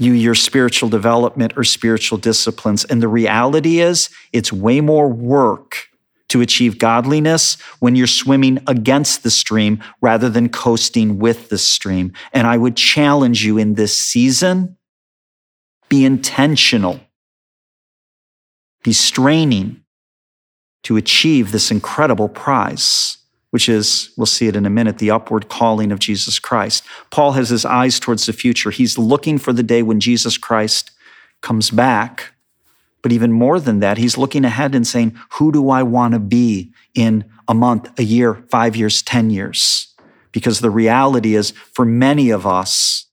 you 0.00 0.12
your 0.12 0.34
spiritual 0.34 0.88
development 0.88 1.52
or 1.56 1.62
spiritual 1.62 2.16
disciplines. 2.16 2.86
And 2.86 3.02
the 3.02 3.08
reality 3.08 3.80
is, 3.80 4.08
it's 4.32 4.50
way 4.50 4.80
more 4.80 5.08
work 5.08 5.88
to 6.28 6.40
achieve 6.40 6.78
godliness 6.78 7.60
when 7.80 7.96
you're 7.96 8.06
swimming 8.06 8.62
against 8.66 9.22
the 9.22 9.30
stream 9.30 9.82
rather 10.00 10.30
than 10.30 10.48
coasting 10.48 11.18
with 11.18 11.50
the 11.50 11.58
stream. 11.58 12.12
And 12.32 12.46
I 12.46 12.56
would 12.56 12.76
challenge 12.76 13.44
you 13.44 13.58
in 13.58 13.74
this 13.74 13.96
season 13.96 14.76
be 15.90 16.04
intentional, 16.04 17.00
be 18.84 18.92
straining 18.92 19.79
to 20.82 20.96
achieve 20.96 21.52
this 21.52 21.70
incredible 21.70 22.28
prize 22.28 23.18
which 23.50 23.68
is, 23.68 24.10
we'll 24.16 24.26
see 24.26 24.46
it 24.46 24.56
in 24.56 24.64
a 24.64 24.70
minute, 24.70 24.98
the 24.98 25.10
upward 25.10 25.48
calling 25.48 25.90
of 25.90 25.98
Jesus 25.98 26.38
Christ. 26.38 26.84
Paul 27.10 27.32
has 27.32 27.48
his 27.48 27.64
eyes 27.64 27.98
towards 27.98 28.26
the 28.26 28.32
future. 28.32 28.70
He's 28.70 28.96
looking 28.96 29.38
for 29.38 29.52
the 29.52 29.62
day 29.62 29.82
when 29.82 30.00
Jesus 30.00 30.38
Christ 30.38 30.92
comes 31.40 31.70
back. 31.70 32.32
But 33.02 33.12
even 33.12 33.32
more 33.32 33.58
than 33.58 33.80
that, 33.80 33.98
he's 33.98 34.16
looking 34.16 34.44
ahead 34.44 34.74
and 34.74 34.86
saying, 34.86 35.18
Who 35.32 35.50
do 35.50 35.70
I 35.70 35.82
want 35.82 36.14
to 36.14 36.20
be 36.20 36.72
in 36.94 37.24
a 37.48 37.54
month, 37.54 37.98
a 37.98 38.04
year, 38.04 38.44
five 38.50 38.76
years, 38.76 39.02
10 39.02 39.30
years? 39.30 39.88
Because 40.32 40.60
the 40.60 40.70
reality 40.70 41.34
is, 41.34 41.50
for 41.50 41.84
many 41.84 42.30
of 42.30 42.46
us, 42.46 43.06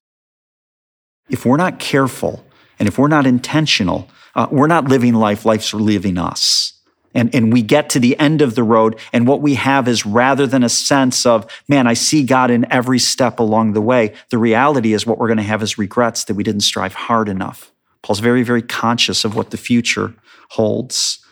if 1.30 1.46
we're 1.46 1.58
not 1.58 1.80
careful 1.80 2.46
and 2.78 2.88
if 2.88 3.00
we're 3.00 3.08
not 3.08 3.26
intentional, 3.26 4.08
uh, 4.36 4.48
we're 4.52 4.68
not 4.68 4.86
living 4.86 5.16
life, 5.16 5.46
life's 5.46 5.74
living 5.74 6.18
us. 6.18 6.77
And, 7.18 7.34
and 7.34 7.52
we 7.52 7.64
get 7.64 7.90
to 7.90 8.00
the 8.00 8.18
end 8.20 8.44
of 8.44 8.54
the 8.54 8.64
road, 8.64 9.00
and 9.12 9.28
what 9.28 9.42
we 9.42 9.56
have 9.56 9.88
is 9.88 10.06
rather 10.06 10.46
than 10.46 10.64
a 10.64 10.70
sense 10.70 11.26
of, 11.26 11.52
man, 11.68 11.88
I 11.88 11.96
see 11.96 12.24
God 12.24 12.52
in 12.52 12.72
every 12.72 13.00
step 13.00 13.40
along 13.40 13.74
the 13.74 13.82
way, 13.82 14.14
the 14.30 14.38
reality 14.38 14.94
is 14.94 15.08
what 15.08 15.18
we're 15.18 15.28
going 15.28 15.38
to 15.38 15.44
have 15.44 15.64
is 15.64 15.80
regrets 15.80 16.26
that 16.26 16.36
we 16.36 16.44
didn't 16.44 16.62
strive 16.62 16.94
hard 16.94 17.28
enough. 17.28 17.72
Paul's 18.04 18.20
very, 18.20 18.44
very 18.44 18.62
conscious 18.62 19.26
of 19.26 19.36
what 19.36 19.50
the 19.50 19.58
future 19.58 20.14
holds. 20.52 21.26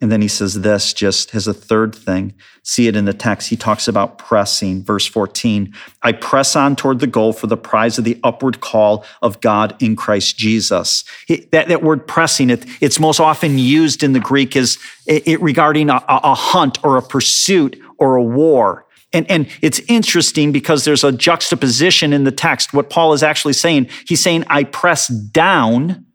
And 0.00 0.10
then 0.10 0.22
he 0.22 0.28
says 0.28 0.62
this 0.62 0.94
just 0.94 1.34
as 1.34 1.46
a 1.46 1.52
third 1.52 1.94
thing. 1.94 2.34
See 2.62 2.88
it 2.88 2.96
in 2.96 3.04
the 3.04 3.12
text. 3.12 3.50
He 3.50 3.56
talks 3.56 3.86
about 3.86 4.18
pressing. 4.18 4.82
Verse 4.82 5.06
14 5.06 5.74
I 6.02 6.12
press 6.12 6.56
on 6.56 6.76
toward 6.76 7.00
the 7.00 7.06
goal 7.06 7.32
for 7.32 7.46
the 7.46 7.56
prize 7.56 7.98
of 7.98 8.04
the 8.04 8.18
upward 8.24 8.60
call 8.60 9.04
of 9.20 9.40
God 9.40 9.76
in 9.80 9.96
Christ 9.96 10.38
Jesus. 10.38 11.04
that, 11.28 11.68
that 11.68 11.82
word 11.82 12.06
pressing, 12.06 12.50
it, 12.50 12.64
it's 12.80 12.98
most 12.98 13.20
often 13.20 13.58
used 13.58 14.02
in 14.02 14.12
the 14.12 14.20
Greek 14.20 14.56
as 14.56 14.78
it, 15.06 15.28
it 15.28 15.42
regarding 15.42 15.90
a, 15.90 16.02
a 16.08 16.34
hunt 16.34 16.82
or 16.82 16.96
a 16.96 17.02
pursuit 17.02 17.80
or 17.98 18.16
a 18.16 18.22
war. 18.22 18.86
And, 19.12 19.28
and 19.30 19.48
it's 19.60 19.80
interesting 19.88 20.52
because 20.52 20.84
there's 20.84 21.04
a 21.04 21.12
juxtaposition 21.12 22.12
in 22.12 22.24
the 22.24 22.32
text. 22.32 22.72
What 22.72 22.90
Paul 22.90 23.12
is 23.12 23.22
actually 23.22 23.54
saying, 23.54 23.88
he's 24.06 24.22
saying, 24.22 24.44
I 24.48 24.64
press 24.64 25.08
down 25.08 26.06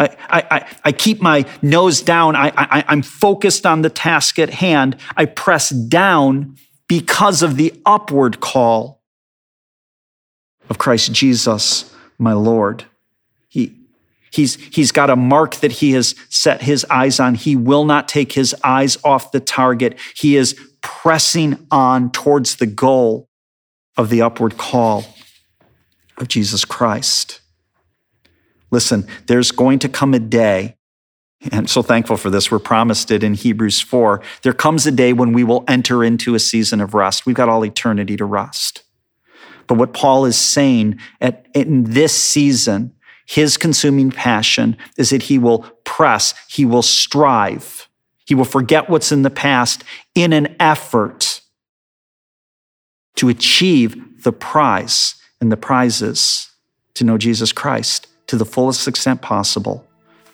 I, 0.00 0.16
I, 0.50 0.76
I 0.84 0.92
keep 0.92 1.20
my 1.20 1.44
nose 1.60 2.00
down. 2.00 2.34
I, 2.34 2.52
I, 2.56 2.84
I'm 2.88 3.02
focused 3.02 3.66
on 3.66 3.82
the 3.82 3.90
task 3.90 4.38
at 4.38 4.50
hand. 4.50 4.96
I 5.16 5.26
press 5.26 5.68
down 5.68 6.56
because 6.88 7.42
of 7.42 7.56
the 7.56 7.74
upward 7.84 8.40
call 8.40 9.02
of 10.70 10.78
Christ 10.78 11.12
Jesus, 11.12 11.94
my 12.18 12.32
Lord. 12.32 12.84
He, 13.48 13.76
he's, 14.32 14.54
he's 14.74 14.90
got 14.90 15.10
a 15.10 15.16
mark 15.16 15.56
that 15.56 15.72
he 15.72 15.92
has 15.92 16.14
set 16.30 16.62
his 16.62 16.86
eyes 16.88 17.20
on. 17.20 17.34
He 17.34 17.54
will 17.54 17.84
not 17.84 18.08
take 18.08 18.32
his 18.32 18.54
eyes 18.64 18.96
off 19.04 19.32
the 19.32 19.40
target. 19.40 19.98
He 20.16 20.36
is 20.36 20.58
pressing 20.80 21.66
on 21.70 22.10
towards 22.10 22.56
the 22.56 22.66
goal 22.66 23.28
of 23.98 24.08
the 24.08 24.22
upward 24.22 24.56
call 24.56 25.04
of 26.16 26.28
Jesus 26.28 26.64
Christ. 26.64 27.40
Listen, 28.70 29.06
there's 29.26 29.50
going 29.50 29.78
to 29.80 29.88
come 29.88 30.14
a 30.14 30.18
day, 30.18 30.76
I'm 31.52 31.66
so 31.66 31.82
thankful 31.82 32.16
for 32.16 32.28
this. 32.28 32.50
We're 32.50 32.58
promised 32.58 33.10
it 33.10 33.22
in 33.22 33.34
Hebrews 33.34 33.80
4. 33.80 34.20
There 34.42 34.52
comes 34.52 34.86
a 34.86 34.92
day 34.92 35.12
when 35.12 35.32
we 35.32 35.42
will 35.42 35.64
enter 35.66 36.04
into 36.04 36.34
a 36.34 36.38
season 36.38 36.80
of 36.80 36.92
rest. 36.92 37.24
We've 37.24 37.36
got 37.36 37.48
all 37.48 37.64
eternity 37.64 38.16
to 38.18 38.26
rest. 38.26 38.82
But 39.66 39.78
what 39.78 39.94
Paul 39.94 40.26
is 40.26 40.36
saying 40.36 40.98
at, 41.20 41.46
in 41.54 41.84
this 41.84 42.14
season, 42.14 42.92
his 43.26 43.56
consuming 43.56 44.10
passion 44.10 44.76
is 44.98 45.10
that 45.10 45.24
he 45.24 45.38
will 45.38 45.60
press, 45.84 46.34
he 46.48 46.66
will 46.66 46.82
strive, 46.82 47.88
he 48.26 48.34
will 48.34 48.44
forget 48.44 48.90
what's 48.90 49.12
in 49.12 49.22
the 49.22 49.30
past 49.30 49.82
in 50.14 50.32
an 50.32 50.56
effort 50.60 51.40
to 53.16 53.28
achieve 53.28 54.22
the 54.24 54.32
prize. 54.32 55.14
And 55.40 55.50
the 55.50 55.56
prize 55.56 56.02
is 56.02 56.50
to 56.94 57.04
know 57.04 57.16
Jesus 57.16 57.50
Christ 57.52 58.08
to 58.30 58.36
the 58.36 58.44
fullest 58.44 58.86
extent 58.86 59.20
possible 59.20 59.84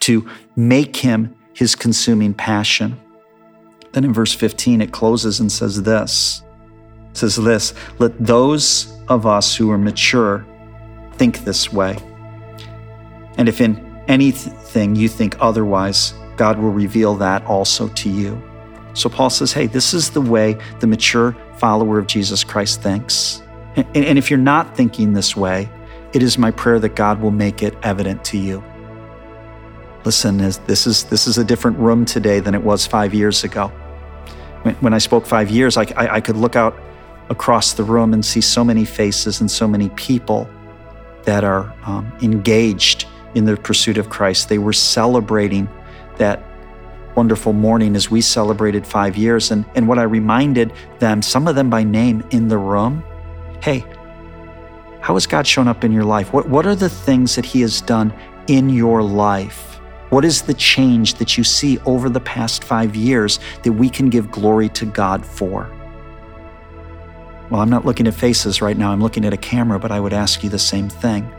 to 0.01 0.29
make 0.55 0.97
him 0.97 1.35
his 1.55 1.75
consuming 1.75 2.35
passion. 2.35 3.01
Then 3.93 4.05
in 4.05 4.13
verse 4.13 4.35
15, 4.35 4.83
it 4.83 4.93
closes 4.93 5.41
and 5.41 5.51
says 5.51 5.83
this 5.83 6.43
it 7.11 7.17
says 7.17 7.37
this 7.37 7.73
let 7.99 8.13
those 8.23 8.95
of 9.09 9.25
us 9.25 9.57
who 9.57 9.71
are 9.71 9.79
mature 9.79 10.47
think 11.15 11.39
this 11.47 11.73
way. 11.73 11.97
And 13.39 13.49
if 13.49 13.63
in 13.63 13.83
anything 14.09 14.95
you 14.95 15.09
think 15.09 15.35
otherwise, 15.41 16.13
God 16.37 16.59
will 16.59 16.73
reveal 16.73 17.15
that 17.15 17.47
also 17.47 17.89
to 17.89 18.11
you. 18.11 18.43
So 18.93 19.09
Paul 19.09 19.31
says, 19.31 19.55
hey, 19.55 19.69
this 19.69 19.95
is 19.95 20.11
the 20.11 20.21
way 20.21 20.59
the 20.81 20.87
mature 20.87 21.35
follower 21.57 21.99
of 21.99 22.07
Jesus 22.07 22.45
Christ 22.45 22.83
thinks. 22.83 23.43
And, 23.75 23.87
and 23.97 24.19
if 24.19 24.31
you're 24.31 24.39
not 24.39 24.77
thinking 24.77 25.15
this 25.15 25.35
way, 25.35 25.71
it 26.17 26.23
is 26.23 26.39
my 26.39 26.51
prayer 26.51 26.79
that 26.79 26.97
God 26.97 27.21
will 27.21 27.31
make 27.31 27.63
it 27.63 27.77
evident 27.83 28.25
to 28.25 28.39
you. 28.39 28.65
Listen, 30.07 30.39
this 30.39 30.87
is, 30.87 31.05
this 31.05 31.27
is 31.27 31.37
a 31.37 31.45
different 31.45 31.79
room 31.79 32.07
today 32.07 32.41
than 32.41 32.55
it 32.55 32.63
was 32.63 32.87
five 32.87 33.13
years 33.13 33.45
ago. 33.45 33.69
When 34.81 34.95
I 34.95 34.99
spoke 34.99 35.27
five 35.27 35.51
years, 35.51 35.77
I, 35.77 35.83
I, 35.95 36.15
I 36.15 36.21
could 36.23 36.37
look 36.37 36.57
out 36.57 36.75
across 37.29 37.75
the 37.75 37.85
room 37.85 38.15
and 38.15 38.25
see 38.25 38.41
so 38.41 38.65
many 38.65 38.87
faces 38.87 39.41
and 39.43 39.51
so 39.51 39.69
many 39.69 39.91
people 39.91 40.49
that 41.25 41.45
are 41.45 41.75
um, 41.85 42.11
engaged 42.23 43.07
in 43.35 43.45
the 43.45 43.57
pursuit 43.57 43.99
of 43.99 44.09
Christ. 44.09 44.49
They 44.49 44.59
were 44.59 44.73
celebrating 44.73 45.69
that 46.17 46.43
wonderful 47.15 47.53
morning 47.53 47.95
as 47.95 48.11
we 48.11 48.23
celebrated 48.23 48.87
five 48.87 49.17
years. 49.19 49.51
And, 49.51 49.67
and 49.75 49.87
what 49.87 49.99
I 49.99 50.05
reminded 50.05 50.73
them, 50.99 51.21
some 51.21 51.47
of 51.47 51.57
them 51.57 51.69
by 51.69 51.83
name 51.83 52.25
in 52.31 52.49
the 52.49 52.59
room, 52.59 53.05
hey, 53.63 53.85
how 55.07 55.15
has 55.15 55.25
God 55.25 55.47
shown 55.47 55.69
up 55.69 55.85
in 55.85 55.93
your 55.93 56.03
life? 56.03 56.33
What, 56.33 56.49
what 56.49 56.67
are 56.67 56.75
the 56.75 56.89
things 56.89 57.37
that 57.37 57.45
He 57.45 57.61
has 57.61 57.81
done 57.81 58.13
in 58.49 58.69
your 58.69 59.05
life? 59.05 59.79
What 60.11 60.25
is 60.25 60.43
the 60.43 60.53
change 60.53 61.15
that 61.15 61.39
you 61.39 61.45
see 61.45 61.79
over 61.87 62.09
the 62.09 62.19
past 62.19 62.65
five 62.65 62.97
years 62.97 63.39
that 63.63 63.71
we 63.71 63.89
can 63.89 64.11
give 64.11 64.33
glory 64.33 64.69
to 64.71 64.85
God 64.85 65.25
for? 65.25 65.71
Well, 67.49 67.61
I'm 67.61 67.71
not 67.71 67.85
looking 67.85 68.09
at 68.09 68.15
faces 68.15 68.61
right 68.61 68.77
now, 68.77 68.91
I'm 68.91 69.01
looking 69.01 69.25
at 69.25 69.33
a 69.33 69.37
camera, 69.37 69.79
but 69.79 69.93
I 69.93 70.01
would 70.01 70.13
ask 70.13 70.43
you 70.43 70.51
the 70.51 70.59
same 70.59 70.89
thing. 70.89 71.33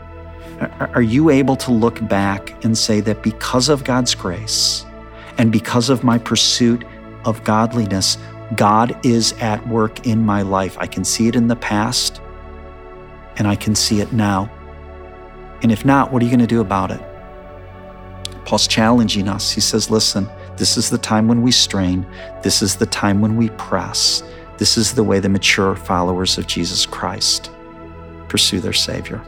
Are 0.94 1.02
you 1.02 1.28
able 1.28 1.56
to 1.56 1.70
look 1.70 2.08
back 2.08 2.64
and 2.64 2.76
say 2.76 3.00
that 3.00 3.22
because 3.22 3.68
of 3.68 3.84
God's 3.84 4.14
grace 4.14 4.86
and 5.36 5.52
because 5.52 5.90
of 5.90 6.02
my 6.02 6.16
pursuit 6.16 6.86
of 7.26 7.44
godliness, 7.44 8.16
God 8.56 8.98
is 9.04 9.34
at 9.40 9.68
work 9.68 10.06
in 10.06 10.24
my 10.24 10.40
life? 10.40 10.78
I 10.78 10.86
can 10.86 11.04
see 11.04 11.28
it 11.28 11.36
in 11.36 11.48
the 11.48 11.56
past 11.56 12.22
and 13.38 13.46
I 13.46 13.56
can 13.56 13.74
see 13.74 14.00
it 14.00 14.12
now. 14.12 14.50
And 15.62 15.72
if 15.72 15.84
not, 15.84 16.12
what 16.12 16.22
are 16.22 16.24
you 16.24 16.30
going 16.30 16.40
to 16.40 16.46
do 16.46 16.60
about 16.60 16.90
it? 16.90 17.00
Paul's 18.44 18.66
challenging 18.66 19.28
us. 19.28 19.50
He 19.50 19.60
says, 19.60 19.90
Listen, 19.90 20.28
this 20.56 20.76
is 20.76 20.90
the 20.90 20.98
time 20.98 21.28
when 21.28 21.42
we 21.42 21.52
strain, 21.52 22.06
this 22.42 22.62
is 22.62 22.76
the 22.76 22.86
time 22.86 23.20
when 23.20 23.36
we 23.36 23.50
press. 23.50 24.22
This 24.58 24.76
is 24.76 24.92
the 24.92 25.04
way 25.04 25.20
the 25.20 25.28
mature 25.28 25.76
followers 25.76 26.36
of 26.36 26.48
Jesus 26.48 26.84
Christ 26.84 27.52
pursue 28.28 28.58
their 28.58 28.72
Savior. 28.72 29.22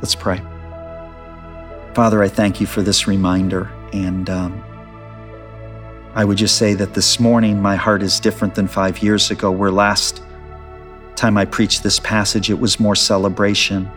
Let's 0.00 0.14
pray. 0.14 0.40
Father, 1.94 2.22
I 2.22 2.28
thank 2.28 2.60
you 2.60 2.66
for 2.66 2.82
this 2.82 3.06
reminder. 3.06 3.70
And 3.92 4.30
um, 4.30 4.64
I 6.14 6.24
would 6.24 6.38
just 6.38 6.56
say 6.56 6.74
that 6.74 6.94
this 6.94 7.18
morning 7.18 7.60
my 7.60 7.74
heart 7.76 8.02
is 8.02 8.20
different 8.20 8.54
than 8.54 8.68
five 8.68 9.02
years 9.02 9.30
ago, 9.30 9.50
where 9.50 9.70
last 9.70 10.22
time 11.16 11.36
I 11.36 11.44
preached 11.44 11.82
this 11.82 11.98
passage, 12.00 12.50
it 12.50 12.58
was 12.58 12.80
more 12.80 12.94
celebration. 12.94 13.90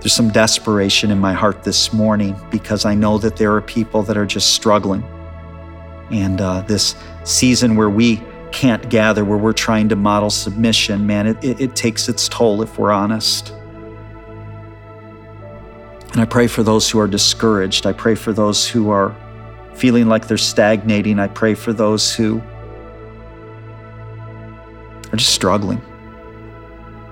There's 0.00 0.12
some 0.12 0.30
desperation 0.30 1.10
in 1.10 1.18
my 1.18 1.32
heart 1.32 1.64
this 1.64 1.92
morning 1.92 2.36
because 2.50 2.84
I 2.84 2.94
know 2.94 3.18
that 3.18 3.36
there 3.36 3.54
are 3.54 3.60
people 3.60 4.02
that 4.04 4.16
are 4.16 4.26
just 4.26 4.54
struggling. 4.54 5.02
And 6.10 6.40
uh, 6.40 6.60
this 6.62 6.94
season 7.24 7.76
where 7.76 7.90
we 7.90 8.22
can't 8.52 8.88
gather, 8.88 9.24
where 9.24 9.38
we're 9.38 9.52
trying 9.52 9.88
to 9.88 9.96
model 9.96 10.30
submission, 10.30 11.06
man, 11.06 11.26
it, 11.26 11.42
it, 11.42 11.60
it 11.60 11.76
takes 11.76 12.08
its 12.08 12.28
toll 12.28 12.62
if 12.62 12.78
we're 12.78 12.92
honest. 12.92 13.52
And 16.12 16.20
I 16.20 16.24
pray 16.24 16.46
for 16.46 16.62
those 16.62 16.88
who 16.88 16.98
are 17.00 17.08
discouraged. 17.08 17.84
I 17.84 17.92
pray 17.92 18.14
for 18.14 18.32
those 18.32 18.66
who 18.68 18.90
are 18.90 19.14
feeling 19.74 20.08
like 20.08 20.28
they're 20.28 20.38
stagnating. 20.38 21.18
I 21.18 21.26
pray 21.26 21.54
for 21.54 21.72
those 21.72 22.14
who 22.14 22.40
are 25.12 25.16
just 25.16 25.34
struggling. 25.34 25.82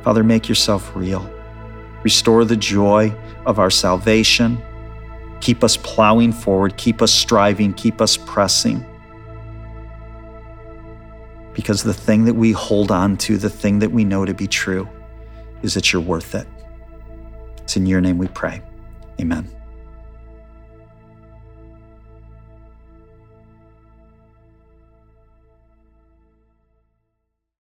Father, 0.04 0.22
make 0.22 0.50
yourself 0.50 0.92
real. 0.94 1.28
Restore 2.02 2.44
the 2.44 2.56
joy 2.56 3.16
of 3.46 3.58
our 3.58 3.70
salvation. 3.70 4.62
Keep 5.40 5.64
us 5.64 5.78
plowing 5.78 6.30
forward. 6.30 6.76
Keep 6.76 7.00
us 7.00 7.10
striving. 7.10 7.72
Keep 7.72 8.02
us 8.02 8.18
pressing. 8.18 8.84
Because 11.54 11.82
the 11.82 11.94
thing 11.94 12.26
that 12.26 12.34
we 12.34 12.52
hold 12.52 12.90
on 12.90 13.16
to, 13.18 13.38
the 13.38 13.48
thing 13.48 13.78
that 13.78 13.92
we 13.92 14.04
know 14.04 14.26
to 14.26 14.34
be 14.34 14.46
true, 14.46 14.86
is 15.62 15.72
that 15.72 15.92
you're 15.92 16.02
worth 16.02 16.34
it. 16.34 16.46
It's 17.62 17.76
in 17.76 17.86
your 17.86 18.02
name 18.02 18.18
we 18.18 18.28
pray. 18.28 18.60
Amen. 19.18 19.53